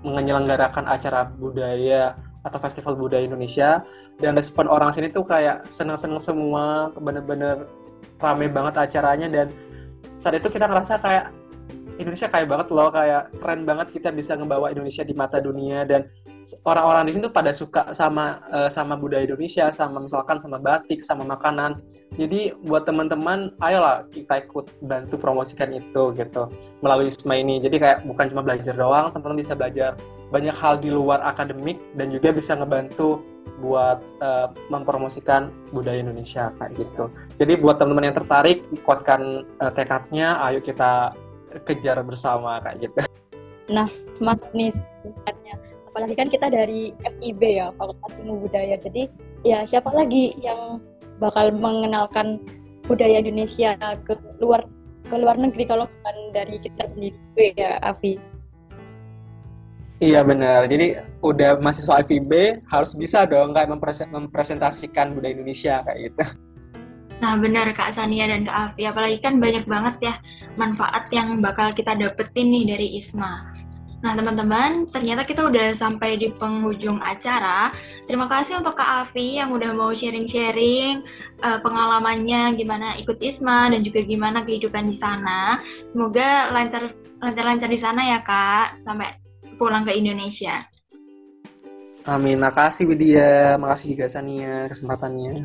menyelenggarakan 0.02 0.86
acara 0.86 1.26
budaya 1.26 2.14
atau 2.48 2.58
festival 2.58 2.96
budaya 2.96 3.24
Indonesia. 3.24 3.84
Dan 4.16 4.34
respon 4.34 4.66
orang 4.66 4.90
sini 4.90 5.12
tuh 5.12 5.22
kayak 5.22 5.68
seneng-seneng 5.68 6.18
semua, 6.18 6.90
bener-bener 6.96 7.68
rame 8.18 8.48
banget 8.48 8.74
acaranya. 8.80 9.28
Dan 9.28 9.52
saat 10.16 10.34
itu 10.40 10.48
kita 10.50 10.66
ngerasa 10.66 10.98
kayak 10.98 11.30
Indonesia 11.98 12.30
kayak 12.30 12.46
banget 12.46 12.68
loh 12.70 12.88
kayak 12.94 13.34
keren 13.42 13.66
banget 13.66 13.90
kita 13.90 14.14
bisa 14.14 14.38
ngebawa 14.38 14.70
Indonesia 14.72 15.04
di 15.04 15.14
mata 15.14 15.38
dunia. 15.38 15.84
Dan 15.84 16.08
orang-orang 16.64 17.08
di 17.08 17.12
sini 17.16 17.22
tuh 17.28 17.34
pada 17.34 17.52
suka 17.52 17.92
sama 17.92 18.40
uh, 18.48 18.70
sama 18.72 18.96
budaya 18.96 19.24
Indonesia 19.24 19.68
sama 19.72 20.00
misalkan 20.00 20.40
sama 20.40 20.56
batik 20.60 21.00
sama 21.04 21.24
makanan 21.24 21.80
jadi 22.16 22.56
buat 22.64 22.88
teman-teman 22.88 23.52
ayolah 23.60 24.08
kita 24.08 24.44
ikut 24.48 24.72
bantu 24.80 25.20
promosikan 25.20 25.72
itu 25.74 26.14
gitu 26.16 26.48
melalui 26.80 27.12
ISMA 27.12 27.40
ini 27.40 27.60
jadi 27.60 27.76
kayak 27.76 27.98
bukan 28.08 28.26
cuma 28.32 28.42
belajar 28.44 28.74
doang 28.74 29.12
teman-teman 29.12 29.38
bisa 29.40 29.52
belajar 29.52 29.92
banyak 30.28 30.52
hal 30.52 30.76
di 30.76 30.92
luar 30.92 31.24
akademik 31.24 31.80
dan 31.96 32.12
juga 32.12 32.32
bisa 32.36 32.52
ngebantu 32.52 33.24
buat 33.58 33.98
uh, 34.22 34.52
mempromosikan 34.70 35.50
budaya 35.74 36.04
Indonesia 36.04 36.54
kayak 36.60 36.78
gitu. 36.78 37.10
Jadi 37.40 37.52
buat 37.58 37.80
teman-teman 37.80 38.12
yang 38.12 38.18
tertarik 38.20 38.62
kuatkan 38.86 39.42
uh, 39.58 39.72
tekadnya, 39.74 40.38
ayo 40.46 40.62
kita 40.62 41.16
kejar 41.66 41.98
bersama 42.04 42.60
kayak 42.62 42.86
gitu. 42.86 42.98
Nah, 43.72 43.88
Mas 44.20 44.40
nih 44.52 44.72
apalagi 45.88 46.14
kan 46.14 46.28
kita 46.28 46.52
dari 46.52 46.92
FIB 47.00 47.40
ya, 47.40 47.72
Fakultas 47.80 48.12
Ilmu 48.20 48.44
Budaya. 48.44 48.76
Jadi 48.76 49.08
ya 49.42 49.64
siapa 49.64 49.88
lagi 49.96 50.36
yang 50.44 50.84
bakal 51.18 51.50
mengenalkan 51.50 52.38
budaya 52.84 53.24
Indonesia 53.24 53.74
ke 54.04 54.14
luar 54.38 54.68
ke 55.08 55.16
luar 55.16 55.40
negeri 55.40 55.64
kalau 55.64 55.88
bukan 55.88 56.16
dari 56.36 56.60
kita 56.60 56.84
sendiri 56.92 57.56
ya, 57.56 57.80
Afi. 57.80 58.20
Iya 59.98 60.22
benar. 60.22 60.70
Jadi 60.70 60.94
udah 61.26 61.58
mahasiswa 61.58 61.98
FIB 62.06 62.62
harus 62.70 62.94
bisa 62.94 63.26
dong 63.26 63.50
kayak 63.50 63.72
mempresentasikan 64.14 65.10
budaya 65.16 65.34
Indonesia 65.34 65.82
kayak 65.82 65.98
gitu. 66.12 66.24
Nah 67.18 67.34
benar 67.34 67.74
Kak 67.74 67.98
Sania 67.98 68.30
dan 68.30 68.46
Kak 68.46 68.56
Afi, 68.70 68.86
apalagi 68.86 69.18
kan 69.18 69.42
banyak 69.42 69.66
banget 69.66 69.94
ya 69.98 70.14
manfaat 70.54 71.10
yang 71.10 71.42
bakal 71.42 71.74
kita 71.74 71.98
dapetin 71.98 72.46
nih 72.46 72.64
dari 72.78 72.86
ISMA. 72.94 73.50
Nah 73.98 74.14
teman-teman, 74.14 74.86
ternyata 74.86 75.26
kita 75.26 75.50
udah 75.50 75.74
sampai 75.74 76.14
di 76.14 76.30
penghujung 76.30 77.02
acara. 77.02 77.74
Terima 78.06 78.30
kasih 78.30 78.62
untuk 78.62 78.78
Kak 78.78 79.10
Afi 79.10 79.42
yang 79.42 79.50
udah 79.50 79.74
mau 79.74 79.90
sharing-sharing 79.90 81.02
uh, 81.42 81.58
pengalamannya 81.58 82.54
gimana 82.54 82.94
ikut 83.02 83.18
ISMA 83.18 83.74
dan 83.74 83.82
juga 83.82 84.06
gimana 84.06 84.46
kehidupan 84.46 84.86
di 84.86 84.94
sana. 84.94 85.58
Semoga 85.82 86.54
lancar 86.54 86.94
lancar-lancar 87.18 87.66
di 87.66 87.80
sana 87.82 88.14
ya 88.14 88.18
Kak, 88.22 88.78
sampai 88.86 89.18
pulang 89.58 89.82
ke 89.82 89.90
Indonesia. 89.90 90.62
Amin. 92.06 92.38
Makasih 92.38 92.86
Widya, 92.86 93.58
makasih 93.58 93.98
juga 93.98 94.06
Sania 94.06 94.70
kesempatannya. 94.70 95.44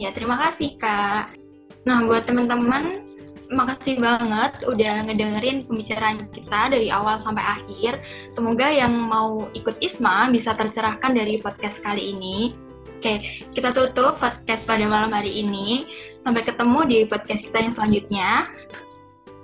Ya, 0.00 0.10
terima 0.10 0.40
kasih 0.40 0.74
Kak. 0.80 1.36
Nah, 1.84 2.02
buat 2.08 2.24
teman-teman, 2.24 3.04
makasih 3.52 4.00
banget 4.00 4.56
udah 4.64 5.04
ngedengerin 5.04 5.64
pembicaraan 5.68 6.24
kita 6.32 6.72
dari 6.72 6.88
awal 6.88 7.20
sampai 7.20 7.44
akhir. 7.44 8.00
Semoga 8.32 8.68
yang 8.70 8.94
mau 8.94 9.48
ikut 9.52 9.76
ISMA 9.84 10.32
bisa 10.32 10.56
tercerahkan 10.56 11.12
dari 11.12 11.40
podcast 11.40 11.84
kali 11.84 12.16
ini. 12.16 12.56
Oke, 13.00 13.44
kita 13.52 13.76
tutup 13.76 14.16
podcast 14.16 14.64
pada 14.64 14.88
malam 14.88 15.12
hari 15.12 15.44
ini. 15.44 15.84
Sampai 16.24 16.40
ketemu 16.40 16.88
di 16.88 16.98
podcast 17.04 17.44
kita 17.44 17.68
yang 17.68 17.72
selanjutnya. 17.76 18.48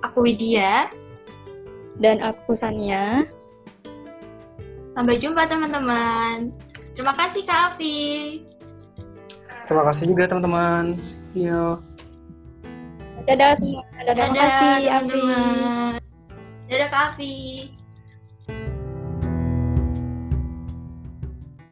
Aku 0.00 0.24
Widya. 0.24 0.88
Dan 2.00 2.24
aku 2.24 2.56
Sania. 2.56 3.28
Sampai 4.96 5.20
jumpa 5.20 5.44
teman-teman. 5.44 6.48
Terima 6.96 7.12
kasih 7.12 7.44
Kak 7.44 7.76
Afi. 7.76 8.40
Terima 9.68 9.84
kasih 9.84 10.08
juga 10.08 10.24
teman-teman. 10.24 10.96
See 10.96 11.44
you. 11.44 11.89
Dadah 13.30 13.54
semua. 13.62 13.86
Dadah, 13.94 14.14
Dadah, 14.26 14.26
Dadah 14.34 14.98
Afi. 15.06 15.22
Dadah 16.66 16.88
Kak 16.90 17.02
Afi. 17.14 17.34